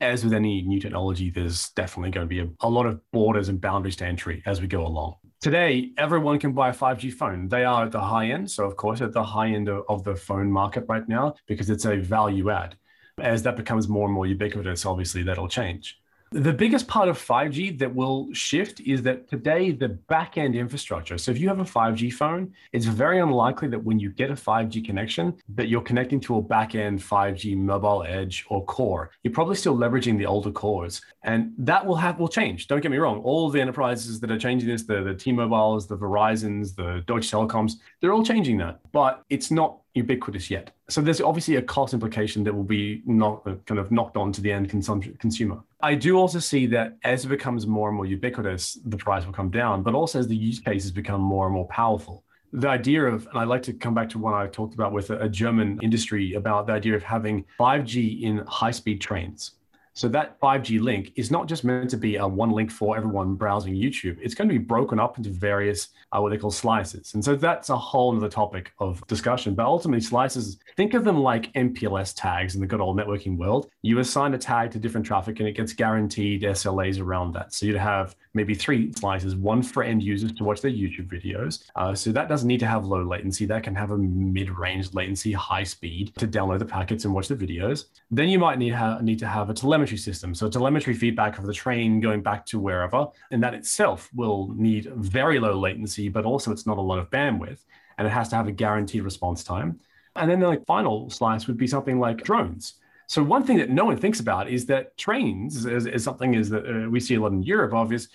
As 0.00 0.24
with 0.24 0.32
any 0.32 0.62
new 0.62 0.80
technology, 0.80 1.30
there's 1.30 1.70
definitely 1.70 2.10
going 2.10 2.26
to 2.26 2.28
be 2.28 2.40
a, 2.40 2.48
a 2.60 2.68
lot 2.68 2.86
of 2.86 3.00
borders 3.12 3.48
and 3.48 3.60
boundaries 3.60 3.96
to 3.96 4.06
entry 4.06 4.42
as 4.44 4.60
we 4.60 4.66
go 4.66 4.84
along. 4.84 5.16
Today, 5.40 5.92
everyone 5.96 6.38
can 6.38 6.52
buy 6.52 6.68
a 6.68 6.72
5G 6.74 7.14
phone. 7.14 7.48
They 7.48 7.64
are 7.64 7.86
at 7.86 7.92
the 7.92 8.00
high 8.00 8.26
end. 8.26 8.50
So, 8.50 8.66
of 8.66 8.76
course, 8.76 9.00
at 9.00 9.14
the 9.14 9.24
high 9.24 9.48
end 9.48 9.68
of, 9.68 9.84
of 9.88 10.04
the 10.04 10.14
phone 10.14 10.52
market 10.52 10.84
right 10.86 11.08
now, 11.08 11.34
because 11.46 11.70
it's 11.70 11.86
a 11.86 11.96
value 11.96 12.50
add. 12.50 12.76
As 13.18 13.42
that 13.44 13.56
becomes 13.56 13.88
more 13.88 14.04
and 14.04 14.14
more 14.14 14.26
ubiquitous, 14.26 14.84
obviously 14.84 15.22
that'll 15.22 15.48
change. 15.48 15.99
The 16.32 16.52
biggest 16.52 16.86
part 16.86 17.08
of 17.08 17.18
5G 17.18 17.76
that 17.80 17.92
will 17.92 18.32
shift 18.32 18.78
is 18.82 19.02
that 19.02 19.28
today 19.28 19.72
the 19.72 19.88
back-end 19.88 20.54
infrastructure. 20.54 21.18
So 21.18 21.32
if 21.32 21.38
you 21.38 21.48
have 21.48 21.58
a 21.58 21.64
5G 21.64 22.12
phone, 22.12 22.52
it's 22.72 22.86
very 22.86 23.18
unlikely 23.18 23.66
that 23.66 23.82
when 23.82 23.98
you 23.98 24.10
get 24.10 24.30
a 24.30 24.34
5G 24.34 24.84
connection 24.84 25.34
that 25.56 25.66
you're 25.66 25.82
connecting 25.82 26.20
to 26.20 26.36
a 26.36 26.42
back-end 26.42 27.00
5G 27.00 27.56
mobile 27.56 28.04
edge 28.04 28.46
or 28.48 28.64
core. 28.64 29.10
You're 29.24 29.34
probably 29.34 29.56
still 29.56 29.76
leveraging 29.76 30.18
the 30.18 30.26
older 30.26 30.52
cores. 30.52 31.02
And 31.24 31.52
that 31.58 31.84
will 31.84 31.96
have 31.96 32.20
will 32.20 32.28
change. 32.28 32.68
Don't 32.68 32.80
get 32.80 32.92
me 32.92 32.98
wrong. 32.98 33.18
All 33.22 33.50
the 33.50 33.60
enterprises 33.60 34.20
that 34.20 34.30
are 34.30 34.38
changing 34.38 34.68
this, 34.68 34.84
the, 34.84 35.02
the 35.02 35.14
T-Mobiles, 35.14 35.88
the 35.88 35.98
Verizons, 35.98 36.76
the 36.76 37.02
Deutsche 37.08 37.28
Telekoms, 37.28 37.72
they're 38.00 38.12
all 38.12 38.24
changing 38.24 38.56
that. 38.58 38.78
But 38.92 39.24
it's 39.30 39.50
not 39.50 39.80
ubiquitous 39.94 40.50
yet. 40.50 40.70
So 40.88 41.00
there's 41.00 41.20
obviously 41.20 41.56
a 41.56 41.62
cost 41.62 41.94
implication 41.94 42.44
that 42.44 42.54
will 42.54 42.64
be 42.64 43.02
not 43.06 43.42
uh, 43.46 43.54
kind 43.66 43.80
of 43.80 43.90
knocked 43.90 44.16
on 44.16 44.32
to 44.32 44.40
the 44.40 44.52
end 44.52 44.70
consumption 44.70 45.16
consumer. 45.18 45.60
I 45.82 45.94
do 45.94 46.16
also 46.16 46.38
see 46.38 46.66
that 46.66 46.96
as 47.04 47.24
it 47.24 47.28
becomes 47.28 47.66
more 47.66 47.88
and 47.88 47.96
more 47.96 48.06
ubiquitous, 48.06 48.78
the 48.84 48.96
price 48.96 49.26
will 49.26 49.32
come 49.32 49.50
down, 49.50 49.82
but 49.82 49.94
also 49.94 50.18
as 50.18 50.28
the 50.28 50.36
use 50.36 50.60
cases 50.60 50.90
become 50.90 51.20
more 51.20 51.46
and 51.46 51.54
more 51.54 51.66
powerful. 51.66 52.24
The 52.52 52.68
idea 52.68 53.04
of, 53.04 53.26
and 53.28 53.38
I'd 53.38 53.48
like 53.48 53.62
to 53.64 53.72
come 53.72 53.94
back 53.94 54.08
to 54.10 54.18
what 54.18 54.34
I 54.34 54.46
talked 54.48 54.74
about 54.74 54.92
with 54.92 55.10
a, 55.10 55.18
a 55.20 55.28
German 55.28 55.78
industry 55.82 56.34
about 56.34 56.66
the 56.66 56.72
idea 56.72 56.94
of 56.94 57.02
having 57.02 57.44
5G 57.58 58.22
in 58.22 58.38
high 58.38 58.72
speed 58.72 59.00
trains. 59.00 59.52
So 60.00 60.08
that 60.08 60.40
5G 60.40 60.80
link 60.80 61.12
is 61.16 61.30
not 61.30 61.46
just 61.46 61.62
meant 61.62 61.90
to 61.90 61.98
be 61.98 62.16
a 62.16 62.26
one 62.26 62.52
link 62.52 62.70
for 62.70 62.96
everyone 62.96 63.34
browsing 63.34 63.74
YouTube. 63.74 64.16
It's 64.22 64.34
going 64.34 64.48
to 64.48 64.54
be 64.54 64.58
broken 64.58 64.98
up 64.98 65.18
into 65.18 65.28
various 65.28 65.88
uh, 66.10 66.22
what 66.22 66.30
they 66.30 66.38
call 66.38 66.50
slices. 66.50 67.12
And 67.12 67.22
so 67.22 67.36
that's 67.36 67.68
a 67.68 67.76
whole 67.76 68.16
other 68.16 68.30
topic 68.30 68.72
of 68.78 69.06
discussion. 69.08 69.54
But 69.54 69.66
ultimately, 69.66 70.00
slices, 70.00 70.58
think 70.74 70.94
of 70.94 71.04
them 71.04 71.18
like 71.18 71.52
MPLS 71.52 72.14
tags 72.16 72.54
in 72.54 72.62
the 72.62 72.66
good 72.66 72.80
old 72.80 72.96
networking 72.96 73.36
world. 73.36 73.68
You 73.82 73.98
assign 73.98 74.32
a 74.32 74.38
tag 74.38 74.70
to 74.70 74.78
different 74.78 75.06
traffic 75.06 75.38
and 75.38 75.46
it 75.46 75.52
gets 75.52 75.74
guaranteed 75.74 76.44
SLAs 76.44 76.98
around 76.98 77.34
that. 77.34 77.52
So 77.52 77.66
you'd 77.66 77.76
have 77.76 78.16
maybe 78.32 78.54
three 78.54 78.92
slices, 78.94 79.36
one 79.36 79.62
for 79.62 79.82
end 79.82 80.02
users 80.02 80.32
to 80.32 80.44
watch 80.44 80.62
their 80.62 80.70
YouTube 80.70 81.08
videos. 81.08 81.64
Uh, 81.76 81.94
so 81.94 82.10
that 82.12 82.26
doesn't 82.26 82.48
need 82.48 82.60
to 82.60 82.66
have 82.66 82.86
low 82.86 83.02
latency. 83.02 83.44
That 83.44 83.64
can 83.64 83.74
have 83.74 83.90
a 83.90 83.98
mid-range 83.98 84.94
latency, 84.94 85.32
high 85.32 85.64
speed 85.64 86.14
to 86.16 86.26
download 86.26 86.60
the 86.60 86.64
packets 86.64 87.04
and 87.04 87.12
watch 87.12 87.28
the 87.28 87.36
videos. 87.36 87.84
Then 88.10 88.30
you 88.30 88.38
might 88.38 88.58
need, 88.58 88.74
ha- 88.74 89.00
need 89.02 89.18
to 89.18 89.28
have 89.28 89.50
a 89.50 89.54
telemetry 89.54 89.89
system. 89.96 90.34
So 90.34 90.48
telemetry 90.48 90.94
feedback 90.94 91.38
of 91.38 91.46
the 91.46 91.52
train 91.52 92.00
going 92.00 92.22
back 92.22 92.46
to 92.46 92.58
wherever. 92.58 93.06
And 93.30 93.42
that 93.42 93.54
itself 93.54 94.10
will 94.14 94.52
need 94.54 94.92
very 94.94 95.38
low 95.38 95.58
latency, 95.58 96.08
but 96.08 96.24
also 96.24 96.52
it's 96.52 96.66
not 96.66 96.78
a 96.78 96.82
lot 96.82 96.98
of 96.98 97.10
bandwidth. 97.10 97.60
And 97.98 98.06
it 98.06 98.10
has 98.10 98.28
to 98.30 98.36
have 98.36 98.48
a 98.48 98.52
guaranteed 98.52 99.02
response 99.02 99.44
time. 99.44 99.80
And 100.16 100.30
then 100.30 100.40
the 100.40 100.48
like, 100.48 100.66
final 100.66 101.10
slice 101.10 101.46
would 101.46 101.56
be 101.56 101.66
something 101.66 101.98
like 101.98 102.24
drones. 102.24 102.74
So 103.06 103.22
one 103.22 103.42
thing 103.42 103.58
that 103.58 103.70
no 103.70 103.84
one 103.84 103.96
thinks 103.96 104.20
about 104.20 104.48
is 104.48 104.66
that 104.66 104.96
trains 104.96 105.66
is, 105.66 105.86
is 105.86 106.04
something 106.04 106.34
is 106.34 106.48
that 106.50 106.64
uh, 106.64 106.88
we 106.88 107.00
see 107.00 107.16
a 107.16 107.20
lot 107.20 107.32
in 107.32 107.42
Europe 107.42 107.74
of 107.74 107.92
is 107.92 108.08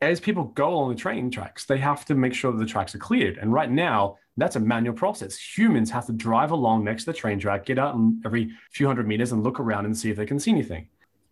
as 0.00 0.18
people 0.18 0.44
go 0.44 0.70
along 0.70 0.90
the 0.90 0.96
train 0.96 1.30
tracks, 1.30 1.66
they 1.66 1.78
have 1.78 2.04
to 2.06 2.14
make 2.14 2.32
sure 2.32 2.50
that 2.52 2.58
the 2.58 2.66
tracks 2.66 2.94
are 2.94 2.98
cleared. 2.98 3.36
And 3.36 3.52
right 3.52 3.70
now, 3.70 4.16
that's 4.36 4.56
a 4.56 4.60
manual 4.60 4.94
process. 4.94 5.38
Humans 5.38 5.90
have 5.90 6.06
to 6.06 6.12
drive 6.12 6.50
along 6.50 6.84
next 6.84 7.04
to 7.04 7.12
the 7.12 7.18
train 7.18 7.38
track, 7.38 7.66
get 7.66 7.78
out 7.78 7.96
every 8.24 8.50
few 8.70 8.86
hundred 8.86 9.06
meters 9.06 9.32
and 9.32 9.44
look 9.44 9.60
around 9.60 9.84
and 9.84 9.96
see 9.96 10.10
if 10.10 10.16
they 10.16 10.26
can 10.26 10.40
see 10.40 10.50
anything. 10.50 10.88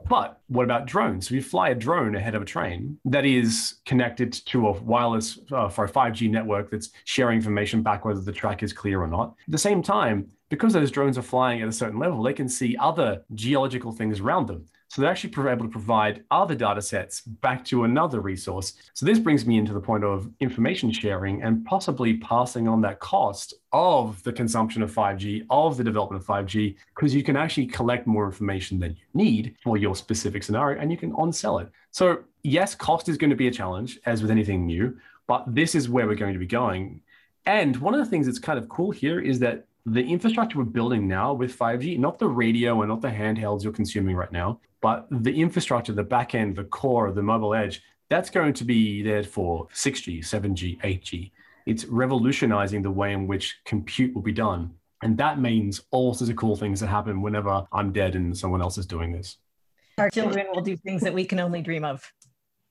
But 0.08 0.40
what 0.46 0.64
about 0.64 0.86
drones? 0.86 1.28
So 1.28 1.34
you 1.34 1.42
fly 1.42 1.70
a 1.70 1.74
drone 1.74 2.14
ahead 2.14 2.34
of 2.34 2.42
a 2.42 2.44
train 2.44 2.98
that 3.04 3.26
is 3.26 3.76
connected 3.84 4.32
to 4.32 4.68
a 4.68 4.72
wireless 4.82 5.38
uh, 5.52 5.68
for 5.68 5.84
a 5.84 5.90
5G 5.90 6.30
network 6.30 6.70
that's 6.70 6.90
sharing 7.04 7.36
information 7.36 7.82
back 7.82 8.04
whether 8.04 8.20
the 8.20 8.32
track 8.32 8.62
is 8.62 8.72
clear 8.72 9.02
or 9.02 9.08
not. 9.08 9.34
At 9.46 9.52
the 9.52 9.58
same 9.58 9.82
time, 9.82 10.28
because 10.48 10.72
those 10.72 10.90
drones 10.90 11.18
are 11.18 11.22
flying 11.22 11.60
at 11.62 11.68
a 11.68 11.72
certain 11.72 11.98
level, 11.98 12.22
they 12.22 12.32
can 12.32 12.48
see 12.48 12.76
other 12.78 13.22
geological 13.34 13.92
things 13.92 14.20
around 14.20 14.46
them. 14.46 14.64
So 14.88 15.02
they're 15.02 15.11
actually 15.11 15.30
able 15.50 15.66
to 15.66 15.71
provide 15.71 16.25
other 16.30 16.54
data 16.54 16.80
sets 16.80 17.21
back 17.21 17.62
to 17.66 17.85
another 17.85 18.21
resource. 18.21 18.73
So 18.95 19.04
this 19.04 19.18
brings 19.18 19.45
me 19.47 19.59
into 19.59 19.75
the 19.75 19.80
point 19.80 20.02
of 20.02 20.30
information 20.40 20.90
sharing 20.90 21.42
and 21.42 21.64
possibly 21.66 22.16
passing 22.16 22.66
on 22.66 22.80
that 22.83 22.99
cost 22.99 23.52
of 23.73 24.23
the 24.23 24.33
consumption 24.33 24.83
of 24.83 24.90
5G, 24.90 25.45
of 25.50 25.76
the 25.76 25.85
development 25.85 26.23
of 26.23 26.26
5G, 26.26 26.76
because 26.95 27.14
you 27.14 27.23
can 27.23 27.37
actually 27.37 27.66
collect 27.66 28.07
more 28.07 28.25
information 28.25 28.80
than 28.80 28.92
you 28.92 29.04
need 29.12 29.57
for 29.62 29.76
your 29.76 29.95
specific 29.95 30.42
scenario 30.42 30.80
and 30.80 30.90
you 30.90 30.97
can 30.97 31.12
on-sell 31.12 31.59
it. 31.59 31.68
So 31.90 32.25
yes, 32.42 32.75
cost 32.75 33.11
is 33.11 33.18
going 33.18 33.30
to 33.30 33.37
be 33.37 33.49
a 33.49 33.52
challenge 33.52 33.99
as 34.07 34.23
with 34.23 34.30
anything 34.30 34.64
new, 34.64 34.97
but 35.26 35.45
this 35.54 35.75
is 35.75 35.90
where 35.90 36.07
we're 36.07 36.14
going 36.14 36.33
to 36.33 36.38
be 36.38 36.47
going. 36.47 37.02
And 37.45 37.76
one 37.76 37.92
of 37.92 38.00
the 38.00 38.07
things 38.07 38.25
that's 38.25 38.38
kind 38.38 38.59
of 38.59 38.71
cool 38.71 38.90
here 38.90 39.21
is 39.21 39.38
that 39.40 39.66
the 39.85 40.02
infrastructure 40.02 40.59
we're 40.59 40.64
building 40.64 41.07
now 41.07 41.33
with 41.33 41.57
5G, 41.57 41.99
not 41.99 42.18
the 42.18 42.28
radio 42.28 42.80
and 42.80 42.88
not 42.88 43.00
the 43.00 43.09
handhelds 43.09 43.62
you're 43.64 43.73
consuming 43.73 44.16
right 44.16 44.33
now, 44.33 44.61
but 44.80 45.06
the 45.11 45.40
infrastructure, 45.40 45.92
the 45.92 46.02
back 46.02 46.35
end, 46.35 46.56
the 46.56 46.64
core, 46.64 47.06
of 47.06 47.14
the 47.14 47.23
mobile 47.23 47.54
edge, 47.54 47.82
that's 48.11 48.30
going 48.30 48.52
to 48.54 48.64
be 48.64 49.02
there 49.02 49.25
for 49.25 49.68
6G, 49.75 50.20
7G, 50.20 50.80
8G. 50.80 51.30
It's 51.66 51.85
revolutionizing 51.85 52.82
the 52.82 52.90
way 52.90 53.12
in 53.12 53.26
which 53.26 53.58
compute 53.64 54.14
will 54.14 54.23
be 54.23 54.32
done. 54.32 54.73
And 55.02 55.16
that 55.18 55.38
means 55.38 55.82
all 55.90 56.14
sorts 56.14 56.30
of 56.30 56.37
cool 56.37 56.56
things 56.56 56.80
that 56.80 56.87
happen 56.88 57.23
whenever 57.23 57.66
I'm 57.73 57.92
dead 57.92 58.14
and 58.14 58.37
someone 58.37 58.62
else 58.62 58.78
is 58.78 58.87
doing 58.87 59.12
this. 59.12 59.37
Our 59.99 60.11
children 60.11 60.47
will 60.52 60.62
do 60.62 60.76
things 60.76 61.02
that 61.02 61.12
we 61.12 61.25
can 61.25 61.40
only 61.40 61.61
dream 61.61 61.85
of. 61.85 62.02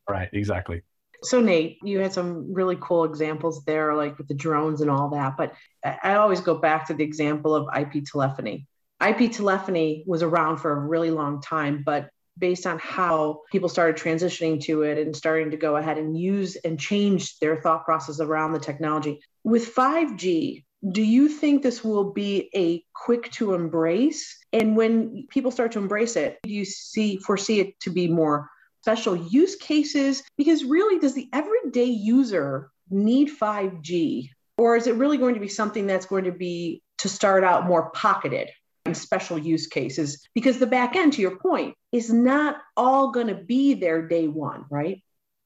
Right, 0.09 0.29
exactly. 0.33 0.81
So, 1.23 1.41
Nate, 1.41 1.77
you 1.83 1.99
had 1.99 2.13
some 2.13 2.53
really 2.53 2.77
cool 2.79 3.03
examples 3.03 3.63
there, 3.65 3.95
like 3.95 4.17
with 4.17 4.27
the 4.27 4.33
drones 4.33 4.81
and 4.81 4.89
all 4.89 5.09
that. 5.09 5.35
But 5.35 5.53
I 5.83 6.15
always 6.15 6.41
go 6.41 6.55
back 6.55 6.87
to 6.87 6.93
the 6.93 7.03
example 7.03 7.55
of 7.55 7.67
IP 7.77 8.05
telephony. 8.05 8.67
IP 9.05 9.31
telephony 9.31 10.03
was 10.07 10.23
around 10.23 10.57
for 10.57 10.71
a 10.71 10.79
really 10.79 11.11
long 11.11 11.41
time, 11.41 11.83
but 11.85 12.09
based 12.37 12.67
on 12.67 12.79
how 12.79 13.41
people 13.51 13.69
started 13.69 13.95
transitioning 13.95 14.61
to 14.61 14.83
it 14.83 14.97
and 14.97 15.15
starting 15.15 15.51
to 15.51 15.57
go 15.57 15.75
ahead 15.75 15.97
and 15.97 16.17
use 16.17 16.55
and 16.57 16.79
change 16.79 17.39
their 17.39 17.57
thought 17.57 17.85
process 17.85 18.19
around 18.19 18.53
the 18.53 18.59
technology. 18.59 19.19
With 19.43 19.73
5G, 19.73 20.63
do 20.91 21.01
you 21.01 21.29
think 21.29 21.63
this 21.63 21.83
will 21.83 22.11
be 22.11 22.49
a 22.55 22.83
quick 22.93 23.31
to 23.33 23.53
embrace? 23.53 24.37
And 24.53 24.75
when 24.77 25.25
people 25.29 25.51
start 25.51 25.71
to 25.73 25.79
embrace 25.79 26.15
it, 26.15 26.37
do 26.43 26.49
you 26.49 26.65
see 26.65 27.17
foresee 27.17 27.59
it 27.59 27.79
to 27.81 27.89
be 27.89 28.07
more 28.07 28.49
special 28.81 29.15
use 29.15 29.55
cases? 29.55 30.23
Because 30.37 30.63
really, 30.63 30.99
does 30.99 31.15
the 31.15 31.29
everyday 31.33 31.85
user 31.85 32.71
need 32.89 33.29
5G? 33.29 34.29
Or 34.57 34.75
is 34.75 34.87
it 34.87 34.95
really 34.95 35.17
going 35.17 35.35
to 35.35 35.41
be 35.41 35.49
something 35.49 35.87
that's 35.87 36.05
going 36.05 36.25
to 36.25 36.31
be 36.31 36.81
to 36.99 37.09
start 37.09 37.43
out 37.43 37.67
more 37.67 37.89
pocketed 37.91 38.49
special 38.95 39.37
use 39.37 39.67
cases? 39.67 40.27
Because 40.33 40.59
the 40.59 40.67
back 40.67 40.95
end, 40.95 41.13
to 41.13 41.21
your 41.21 41.37
point, 41.37 41.75
is 41.91 42.11
not 42.11 42.57
all 42.75 43.11
going 43.11 43.27
to 43.27 43.35
be 43.35 43.73
there 43.73 44.07
day 44.07 44.27
one, 44.27 44.65
right? 44.69 45.03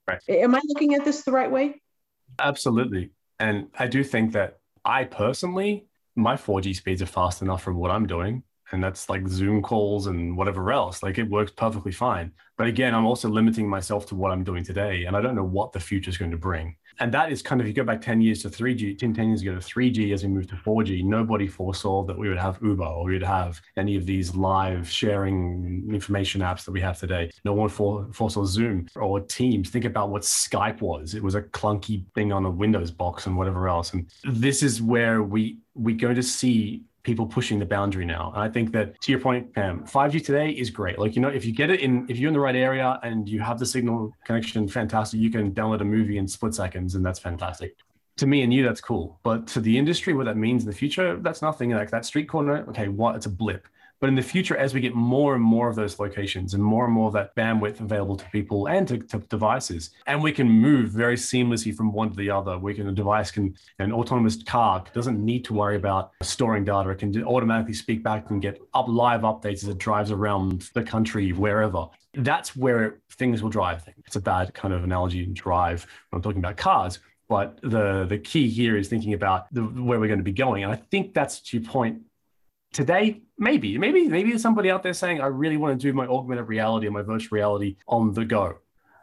Right. 0.08 0.20
Am 0.28 0.56
I 0.56 0.62
looking 0.66 0.96
at 0.96 1.06
this 1.06 1.24
the 1.24 1.32
right 1.32 1.52
way? 1.52 1.82
Absolutely. 2.40 3.12
And 3.40 3.68
I 3.78 3.88
do 3.88 4.04
think 4.04 4.34
that 4.34 4.60
I 4.84 5.06
personally, 5.06 5.88
my 6.16 6.36
4G 6.36 6.76
speeds 6.76 7.02
are 7.02 7.08
fast 7.08 7.42
enough 7.42 7.64
from 7.64 7.76
what 7.76 7.92
I'm 7.92 8.08
doing 8.08 8.44
and 8.72 8.84
that's 8.84 9.10
like 9.10 9.28
Zoom 9.28 9.62
calls 9.62 10.08
and 10.08 10.36
whatever 10.36 10.72
else. 10.72 11.04
Like 11.04 11.18
it 11.18 11.30
works 11.30 11.52
perfectly 11.52 11.92
fine. 11.92 12.32
But 12.58 12.68
again, 12.68 12.94
I'm 12.94 13.06
also 13.06 13.28
limiting 13.28 13.68
myself 13.68 14.06
to 14.08 14.16
what 14.16 14.32
I'm 14.32 14.44
doing 14.44 14.64
today, 14.64 15.06
and 15.06 15.16
I 15.16 15.22
don't 15.22 15.36
know 15.36 15.44
what 15.44 15.72
the 15.72 15.80
future 15.80 16.10
is 16.10 16.18
going 16.18 16.32
to 16.32 16.38
bring. 16.38 16.76
And 17.00 17.12
that 17.14 17.32
is 17.32 17.42
kind 17.42 17.60
of, 17.60 17.66
if 17.66 17.70
you 17.70 17.74
go 17.74 17.84
back 17.84 18.02
10 18.02 18.22
years 18.22 18.44
to 18.44 18.50
3G, 18.50 18.98
10, 18.98 19.14
10 19.14 19.28
years 19.30 19.42
ago 19.42 19.56
to 19.56 19.60
3G 19.60 20.14
as 20.14 20.24
we 20.24 20.30
move 20.30 20.48
to 20.48 20.56
4G, 20.56 21.04
nobody 21.04 21.48
foresaw 21.48 22.04
that 22.04 22.18
we 22.18 22.30
would 22.30 22.38
have 22.38 22.60
Uber 22.62 22.84
or 22.84 23.06
we 23.06 23.14
would 23.14 23.24
have 23.24 23.60
any 23.78 23.96
of 23.96 24.06
these 24.06 24.36
live 24.36 24.88
sharing 24.90 25.88
information 25.90 26.42
apps 26.42 26.64
that 26.66 26.72
we 26.72 26.82
have 26.82 27.00
today. 27.00 27.32
No 27.44 27.54
one 27.54 27.70
foresaw 27.70 28.46
Zoom 28.46 28.88
or 28.96 29.22
Teams. 29.22 29.70
Think 29.70 29.86
about 29.86 30.10
what 30.10 30.22
Skype 30.22 30.82
was. 30.82 31.16
It 31.16 31.24
was 31.24 31.34
a 31.34 31.42
clunky 31.42 32.04
thing 32.14 32.32
on 32.32 32.46
a 32.46 32.52
Windows 32.52 32.92
box 32.92 33.26
and 33.26 33.38
whatever 33.38 33.68
else. 33.68 33.94
And 33.94 34.08
this 34.24 34.62
is 34.62 34.82
where 34.82 35.24
we, 35.24 35.60
we're 35.74 35.96
going 35.96 36.16
to 36.16 36.24
see 36.24 36.84
people 37.04 37.26
pushing 37.26 37.60
the 37.60 37.66
boundary 37.66 38.06
now. 38.06 38.32
And 38.36 38.44
I 38.44 38.50
think 38.50 38.72
that 38.74 39.00
to 39.02 39.12
your 39.12 39.20
point, 39.20 39.54
Pam, 39.54 39.86
5G 39.86 40.24
today 40.24 40.52
is 40.52 40.70
great. 40.70 41.00
Like, 41.00 41.16
you 41.16 41.22
know, 41.22 41.30
if 41.30 41.46
you 41.46 41.54
get 41.54 41.70
it 41.70 41.80
in, 41.80 42.06
if 42.10 42.18
you're 42.18 42.28
in 42.28 42.34
the 42.34 42.40
right 42.40 42.56
area 42.56 43.00
and 43.04 43.28
you 43.28 43.40
have 43.40 43.60
the 43.60 43.66
signal 43.66 44.14
connection, 44.24 44.68
fantastic. 44.68 45.20
You 45.20 45.32
can 45.32 45.52
download 45.52 45.82
a 45.82 45.86
movie 45.86 46.18
in 46.18 46.28
split 46.28 46.54
seconds 46.54 46.96
and 46.96 47.06
that's 47.06 47.20
fantastic. 47.20 47.76
To 48.18 48.28
me 48.28 48.44
and 48.44 48.54
you, 48.54 48.64
that's 48.64 48.82
cool. 48.82 49.20
But 49.24 49.48
to 49.48 49.62
the 49.62 49.78
industry, 49.78 50.14
what 50.14 50.26
that 50.26 50.38
means 50.38 50.64
in 50.64 50.70
the 50.70 50.76
future, 50.76 51.18
that's 51.18 51.42
nothing. 51.42 51.72
Like 51.72 51.90
that 51.92 52.06
street 52.06 52.30
corner, 52.30 52.66
okay, 52.70 52.88
what? 52.88 53.16
It's 53.16 53.26
a 53.26 53.30
blip. 53.30 53.68
But 54.02 54.08
in 54.08 54.16
the 54.16 54.22
future, 54.24 54.58
as 54.58 54.74
we 54.74 54.82
get 54.82 54.96
more 54.96 55.36
and 55.36 55.44
more 55.44 55.70
of 55.70 55.76
those 55.76 56.00
locations 56.00 56.56
and 56.56 56.64
more 56.64 56.86
and 56.86 56.94
more 56.94 57.06
of 57.06 57.14
that 57.14 57.36
bandwidth 57.36 57.82
available 57.82 58.16
to 58.16 58.26
people 58.32 58.68
and 58.68 58.88
to, 58.88 58.98
to 58.98 59.20
devices, 59.20 59.92
and 60.08 60.24
we 60.24 60.32
can 60.32 60.50
move 60.50 60.90
very 60.90 61.16
seamlessly 61.16 61.74
from 61.74 61.94
one 61.94 62.10
to 62.10 62.16
the 62.16 62.32
other, 62.32 62.58
we 62.58 62.74
can, 62.74 62.88
a 62.88 62.92
device 62.92 63.30
can, 63.30 63.56
an 63.78 63.94
autonomous 63.94 64.42
car 64.42 64.84
doesn't 64.96 65.24
need 65.24 65.46
to 65.46 65.54
worry 65.54 65.76
about 65.76 66.14
storing 66.24 66.66
data. 66.66 66.90
It 66.90 66.98
can 66.98 67.24
automatically 67.24 67.76
speak 67.76 68.02
back 68.02 68.32
and 68.32 68.42
get 68.42 68.60
up 68.74 68.88
live 68.88 69.22
updates 69.22 69.62
as 69.62 69.68
it 69.68 69.78
drives 69.78 70.10
around 70.10 70.64
the 70.74 70.82
country, 70.82 71.32
wherever. 71.32 71.86
That's 72.16 72.56
where 72.56 73.02
things 73.12 73.44
will 73.44 73.52
drive 73.52 73.84
things. 73.84 74.02
It's 74.08 74.16
a 74.16 74.22
bad 74.22 74.52
kind 74.56 74.74
of 74.74 74.84
analogy, 74.84 75.24
to 75.24 75.32
drive 75.32 75.86
when 76.10 76.18
I'm 76.18 76.24
talking 76.24 76.40
about 76.40 76.58
cars. 76.58 76.98
But 77.30 77.60
the, 77.62 78.06
the 78.10 78.18
key 78.18 78.50
here 78.50 78.76
is 78.78 78.88
thinking 78.88 79.14
about 79.14 79.46
the, 79.54 79.62
where 79.62 80.00
we're 80.00 80.08
going 80.08 80.20
to 80.20 80.24
be 80.24 80.34
going. 80.34 80.64
And 80.64 80.74
I 80.74 80.76
think 80.76 81.14
that's 81.14 81.40
to 81.42 81.60
your 81.60 81.70
point 81.70 82.02
today 82.74 83.22
maybe 83.42 83.78
maybe 83.78 84.08
maybe 84.08 84.30
there's 84.30 84.42
somebody 84.42 84.72
out 84.72 84.84
there 84.84 84.94
saying 84.94 85.20
i 85.20 85.26
really 85.26 85.58
want 85.58 85.78
to 85.78 85.88
do 85.88 85.92
my 85.92 86.08
augmented 86.08 86.48
reality 86.48 86.88
and 86.88 86.94
my 86.94 87.02
virtual 87.02 87.36
reality 87.36 87.76
on 87.88 88.14
the 88.14 88.24
go 88.24 88.58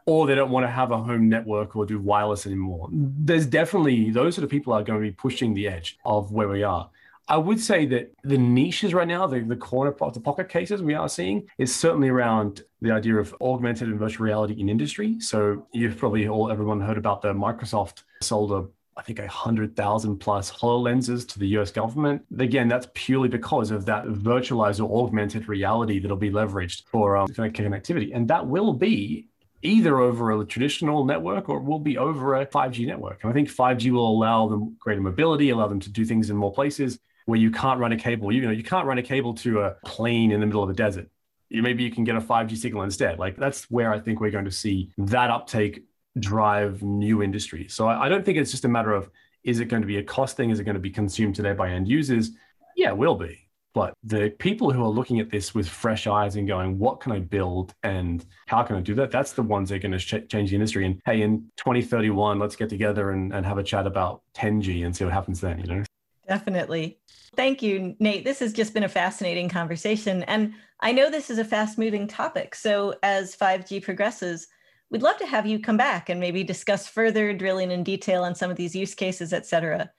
or 0.08 0.26
they 0.26 0.34
don't 0.34 0.50
want 0.50 0.64
to 0.64 0.70
have 0.70 0.90
a 0.90 0.96
home 0.96 1.28
network 1.28 1.76
or 1.76 1.84
do 1.84 2.00
wireless 2.00 2.46
anymore. 2.46 2.88
There's 2.90 3.44
definitely 3.44 4.10
those 4.10 4.38
are 4.38 4.40
the 4.40 4.46
people 4.46 4.72
are 4.72 4.82
going 4.82 4.98
to 4.98 5.06
be 5.06 5.12
pushing 5.12 5.52
the 5.52 5.68
edge 5.68 5.98
of 6.06 6.32
where 6.32 6.48
we 6.48 6.62
are. 6.62 6.88
I 7.28 7.36
would 7.36 7.60
say 7.60 7.84
that 7.86 8.14
the 8.24 8.38
niches 8.38 8.94
right 8.94 9.06
now 9.06 9.26
the, 9.26 9.40
the 9.40 9.54
corner 9.54 9.94
of 10.00 10.14
the 10.14 10.20
pocket 10.20 10.48
cases 10.48 10.82
we 10.82 10.94
are 10.94 11.10
seeing 11.10 11.46
is 11.58 11.76
certainly 11.76 12.08
around 12.08 12.62
the 12.80 12.90
idea 12.90 13.16
of 13.16 13.34
augmented 13.42 13.88
and 13.88 13.98
virtual 13.98 14.24
reality 14.24 14.58
in 14.58 14.70
industry. 14.70 15.20
So 15.20 15.66
you've 15.72 15.98
probably 15.98 16.26
all 16.26 16.50
everyone 16.50 16.80
heard 16.80 16.96
about 16.96 17.20
the 17.20 17.34
microsoft 17.34 18.04
sold 18.22 18.52
a 18.52 18.66
I 18.98 19.02
think, 19.02 19.20
100,000 19.20 20.18
plus 20.18 20.50
HoloLenses 20.50 21.26
to 21.28 21.38
the 21.38 21.46
US 21.58 21.70
government. 21.70 22.22
Again, 22.38 22.68
that's 22.68 22.88
purely 22.94 23.28
because 23.28 23.70
of 23.70 23.86
that 23.86 24.04
virtualized 24.06 24.84
or 24.84 25.04
augmented 25.04 25.48
reality 25.48 26.00
that'll 26.00 26.16
be 26.16 26.30
leveraged 26.30 26.82
for 26.86 27.16
um, 27.16 27.28
connectivity. 27.28 28.10
And 28.14 28.26
that 28.28 28.46
will 28.46 28.72
be 28.72 29.28
either 29.62 29.98
over 29.98 30.32
a 30.32 30.44
traditional 30.44 31.04
network 31.04 31.48
or 31.48 31.58
it 31.58 31.64
will 31.64 31.78
be 31.78 31.96
over 31.96 32.36
a 32.36 32.46
5G 32.46 32.86
network. 32.86 33.22
And 33.22 33.30
I 33.30 33.34
think 33.34 33.48
5G 33.48 33.90
will 33.92 34.08
allow 34.08 34.48
them 34.48 34.76
greater 34.78 35.00
mobility, 35.00 35.50
allow 35.50 35.68
them 35.68 35.80
to 35.80 35.90
do 35.90 36.04
things 36.04 36.30
in 36.30 36.36
more 36.36 36.52
places 36.52 36.98
where 37.26 37.38
you 37.38 37.50
can't 37.50 37.78
run 37.78 37.92
a 37.92 37.96
cable. 37.96 38.32
You 38.32 38.42
know, 38.42 38.50
you 38.50 38.64
can't 38.64 38.86
run 38.86 38.98
a 38.98 39.02
cable 39.02 39.34
to 39.34 39.60
a 39.60 39.76
plane 39.84 40.32
in 40.32 40.40
the 40.40 40.46
middle 40.46 40.62
of 40.62 40.68
the 40.68 40.74
desert. 40.74 41.08
Maybe 41.50 41.82
you 41.82 41.90
can 41.90 42.04
get 42.04 42.16
a 42.16 42.20
5G 42.20 42.56
signal 42.56 42.82
instead. 42.82 43.18
Like 43.18 43.36
that's 43.36 43.70
where 43.70 43.92
I 43.92 44.00
think 44.00 44.20
we're 44.20 44.30
going 44.30 44.44
to 44.44 44.50
see 44.50 44.90
that 44.98 45.30
uptake 45.30 45.84
drive 46.20 46.82
new 46.82 47.22
industries. 47.22 47.74
So 47.74 47.86
I, 47.88 48.06
I 48.06 48.08
don't 48.08 48.24
think 48.24 48.38
it's 48.38 48.50
just 48.50 48.64
a 48.64 48.68
matter 48.68 48.92
of 48.92 49.10
is 49.44 49.60
it 49.60 49.66
going 49.66 49.82
to 49.82 49.86
be 49.86 49.98
a 49.98 50.02
cost 50.02 50.36
thing? 50.36 50.50
Is 50.50 50.60
it 50.60 50.64
going 50.64 50.74
to 50.74 50.80
be 50.80 50.90
consumed 50.90 51.34
today 51.34 51.52
by 51.52 51.70
end 51.70 51.88
users? 51.88 52.30
Yeah, 52.76 52.90
it 52.90 52.96
will 52.96 53.14
be. 53.14 53.48
But 53.74 53.94
the 54.02 54.30
people 54.38 54.72
who 54.72 54.82
are 54.82 54.88
looking 54.88 55.20
at 55.20 55.30
this 55.30 55.54
with 55.54 55.68
fresh 55.68 56.06
eyes 56.06 56.36
and 56.36 56.48
going, 56.48 56.78
what 56.78 57.00
can 57.00 57.12
I 57.12 57.20
build 57.20 57.74
and 57.82 58.24
how 58.46 58.62
can 58.62 58.76
I 58.76 58.80
do 58.80 58.94
that? 58.96 59.10
That's 59.10 59.32
the 59.32 59.42
ones 59.42 59.68
that 59.68 59.76
are 59.76 59.78
going 59.78 59.92
to 59.92 59.98
ch- 59.98 60.28
change 60.28 60.50
the 60.50 60.56
industry. 60.56 60.84
And 60.84 61.00
hey, 61.04 61.22
in 61.22 61.50
2031, 61.58 62.38
let's 62.38 62.56
get 62.56 62.68
together 62.68 63.10
and, 63.12 63.32
and 63.32 63.46
have 63.46 63.58
a 63.58 63.62
chat 63.62 63.86
about 63.86 64.22
10G 64.34 64.84
and 64.84 64.96
see 64.96 65.04
what 65.04 65.12
happens 65.12 65.40
then, 65.40 65.60
you 65.60 65.66
know? 65.66 65.84
Definitely. 66.26 66.98
Thank 67.36 67.62
you, 67.62 67.94
Nate. 68.00 68.24
This 68.24 68.40
has 68.40 68.52
just 68.52 68.74
been 68.74 68.82
a 68.82 68.88
fascinating 68.88 69.48
conversation. 69.48 70.24
And 70.24 70.54
I 70.80 70.92
know 70.92 71.10
this 71.10 71.30
is 71.30 71.38
a 71.38 71.44
fast 71.44 71.78
moving 71.78 72.08
topic. 72.08 72.54
So 72.54 72.94
as 73.02 73.36
5G 73.36 73.82
progresses, 73.82 74.48
we'd 74.90 75.02
love 75.02 75.16
to 75.18 75.26
have 75.26 75.46
you 75.46 75.58
come 75.58 75.76
back 75.76 76.08
and 76.08 76.18
maybe 76.18 76.42
discuss 76.42 76.86
further 76.88 77.32
drilling 77.32 77.70
in 77.70 77.82
detail 77.82 78.24
on 78.24 78.34
some 78.34 78.50
of 78.50 78.56
these 78.56 78.74
use 78.74 78.94
cases, 78.94 79.32
et 79.32 79.46
cetera. 79.46 79.90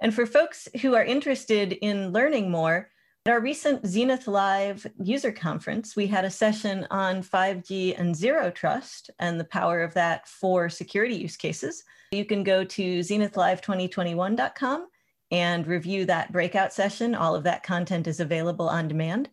And 0.00 0.14
for 0.14 0.26
folks 0.26 0.68
who 0.80 0.94
are 0.94 1.04
interested 1.04 1.72
in 1.72 2.12
learning 2.12 2.50
more, 2.50 2.88
At 3.28 3.32
our 3.32 3.40
recent 3.40 3.86
Zenith 3.86 4.26
Live 4.26 4.86
user 4.98 5.30
conference, 5.30 5.94
we 5.94 6.06
had 6.06 6.24
a 6.24 6.30
session 6.30 6.86
on 6.90 7.22
5G 7.22 8.00
and 8.00 8.16
zero 8.16 8.50
trust 8.50 9.10
and 9.18 9.38
the 9.38 9.44
power 9.44 9.82
of 9.82 9.92
that 9.92 10.26
for 10.26 10.70
security 10.70 11.14
use 11.14 11.36
cases. 11.36 11.84
You 12.12 12.24
can 12.24 12.42
go 12.42 12.64
to 12.64 13.00
zenithlive2021.com 13.00 14.86
and 15.30 15.66
review 15.66 16.06
that 16.06 16.32
breakout 16.32 16.72
session. 16.72 17.14
All 17.14 17.34
of 17.34 17.44
that 17.44 17.62
content 17.62 18.06
is 18.06 18.20
available 18.20 18.66
on 18.66 18.88
demand. 18.88 19.28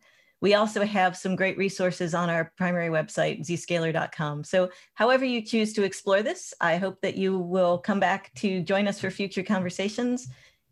We 0.46 0.54
also 0.54 0.86
have 0.86 1.18
some 1.18 1.36
great 1.36 1.58
resources 1.58 2.14
on 2.14 2.30
our 2.30 2.54
primary 2.56 2.90
website, 2.90 3.40
zscaler.com. 3.42 4.44
So, 4.44 4.70
however 4.94 5.26
you 5.26 5.42
choose 5.42 5.74
to 5.74 5.82
explore 5.82 6.22
this, 6.22 6.54
I 6.62 6.78
hope 6.78 7.02
that 7.02 7.16
you 7.16 7.40
will 7.40 7.80
come 7.80 8.00
back 8.00 8.32
to 8.36 8.62
join 8.62 8.88
us 8.88 9.00
for 9.00 9.10
future 9.10 9.42
conversations 9.42 10.28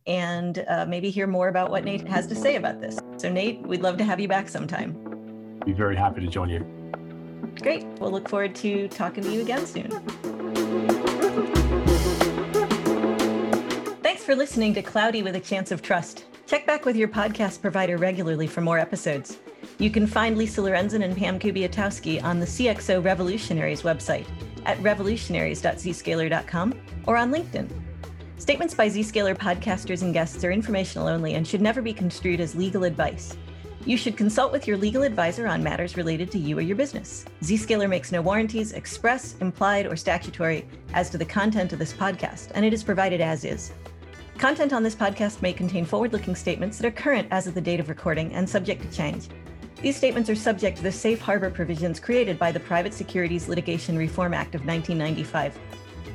and 0.06 0.64
uh, 0.68 0.86
maybe 0.88 1.10
hear 1.10 1.26
more 1.26 1.48
about 1.48 1.72
what 1.72 1.86
Nate 1.86 2.08
has 2.08 2.28
to 2.28 2.36
say 2.36 2.56
about 2.56 2.82
this. 2.82 3.00
So, 3.18 3.32
Nate, 3.32 3.62
we'd 3.64 3.82
love 3.82 3.98
to 3.98 4.04
have 4.04 4.20
you 4.20 4.28
back 4.28 4.48
sometime. 4.48 4.94
Be 5.66 5.74
very 5.74 5.96
happy 5.96 6.22
to 6.22 6.28
join 6.28 6.50
you. 6.50 6.60
Great. 7.64 7.84
We'll 8.00 8.12
look 8.12 8.30
forward 8.30 8.54
to 8.58 8.88
talking 8.90 9.24
to 9.24 9.32
you 9.32 9.42
again 9.42 9.66
soon. 9.66 9.90
Thanks 14.04 14.24
for 14.24 14.36
listening 14.36 14.76
to 14.76 14.84
Cloudy 14.84 15.24
with 15.24 15.36
a 15.36 15.40
Chance 15.40 15.72
of 15.72 15.82
Trust. 15.82 16.26
Check 16.46 16.68
back 16.68 16.86
with 16.86 16.96
your 16.96 17.08
podcast 17.08 17.60
provider 17.60 17.98
regularly 17.98 18.46
for 18.46 18.62
more 18.62 18.78
episodes. 18.78 19.40
You 19.80 19.90
can 19.90 20.08
find 20.08 20.38
Lisa 20.38 20.62
Lorenzin 20.62 21.04
and 21.04 21.18
Pam 21.18 21.40
Kubiatowski 21.40 22.24
on 22.24 22.40
the 22.40 22.46
CXO 22.46 23.04
Revolutionaries 23.04 23.82
website 23.82 24.26
at 24.66 24.78
revolutionaries.zscaler.com 24.80 26.74
or 27.06 27.18
on 27.18 27.32
LinkedIn. 27.32 27.70
Statements 28.38 28.74
by 28.74 28.88
Zscaler 28.90 29.38
podcasters 29.38 30.02
and 30.02 30.14
guests 30.14 30.44
are 30.44 30.52
informational 30.52 31.08
only 31.08 31.36
and 31.36 31.48
should 31.48 31.62
never 31.62 31.82
be 31.82 31.94
construed 31.94 32.40
as 32.42 32.56
legal 32.56 32.84
advice. 32.84 33.38
You 33.86 33.98
should 33.98 34.16
consult 34.16 34.52
with 34.52 34.68
your 34.68 34.78
legal 34.78 35.04
advisor 35.04 35.48
on 35.48 35.62
matters 35.62 35.98
related 35.98 36.32
to 36.32 36.40
you 36.40 36.58
or 36.58 36.62
your 36.62 36.78
business. 36.78 37.26
Zscaler 37.42 37.90
makes 37.90 38.12
no 38.12 38.22
warranties, 38.22 38.72
express, 38.72 39.36
implied, 39.42 39.86
or 39.88 39.96
statutory 39.96 40.66
as 40.94 41.10
to 41.10 41.18
the 41.18 41.26
content 41.26 41.74
of 41.74 41.80
this 41.80 41.92
podcast, 41.92 42.52
and 42.56 42.66
it 42.66 42.74
is 42.74 42.84
provided 42.84 43.20
as 43.20 43.44
is. 43.44 43.74
Content 44.38 44.74
on 44.74 44.84
this 44.84 44.96
podcast 44.96 45.42
may 45.42 45.54
contain 45.54 45.86
forward 45.86 46.14
looking 46.14 46.36
statements 46.36 46.78
that 46.78 46.88
are 46.88 46.92
current 46.92 47.28
as 47.32 47.46
of 47.46 47.54
the 47.54 47.62
date 47.62 47.80
of 47.80 47.90
recording 47.90 48.34
and 48.34 48.50
subject 48.50 48.82
to 48.82 48.92
change. 48.92 49.28
These 49.84 49.98
statements 49.98 50.30
are 50.30 50.36
subject 50.36 50.78
to 50.78 50.84
the 50.84 50.92
safe 50.94 51.20
harbor 51.20 51.50
provisions 51.50 52.00
created 52.00 52.40
by 52.40 52.54
the 52.54 52.60
Private 52.62 52.94
Securities 52.94 53.50
Litigation 53.50 53.98
Reform 53.98 54.34
Act 54.34 54.56
of 54.56 54.66
1995. 54.66 55.60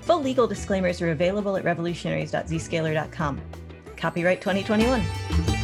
Full 0.01 0.23
legal 0.23 0.47
disclaimers 0.47 1.03
are 1.03 1.11
available 1.11 1.55
at 1.55 1.65
revolutionaries.zscaler.com. 1.65 3.41
Copyright 3.99 4.41
2021. 4.41 5.58